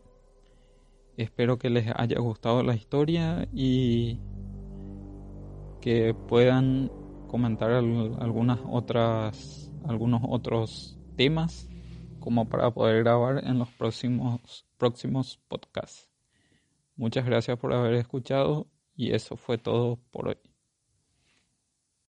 Espero 1.18 1.58
que 1.58 1.70
les 1.70 1.88
haya 1.96 2.20
gustado 2.20 2.62
la 2.62 2.76
historia 2.76 3.48
y 3.52 4.20
que 5.82 6.14
puedan 6.14 6.92
comentar 7.28 7.72
algunas 7.72 8.60
otras 8.70 9.72
algunos 9.88 10.22
otros 10.28 11.00
temas 11.16 11.68
como 12.20 12.48
para 12.48 12.72
poder 12.72 13.04
grabar 13.04 13.44
en 13.46 13.58
los 13.58 13.70
próximos 13.70 14.66
próximos 14.78 15.40
podcasts. 15.48 16.09
Muchas 17.00 17.26
gracias 17.26 17.58
por 17.58 17.74
haber 17.74 17.96
escuchado 17.96 18.70
y 18.96 19.14
eso 19.16 19.38
fue 19.38 19.58
todo 19.58 19.98
por 20.12 20.28
hoy. 20.28 20.38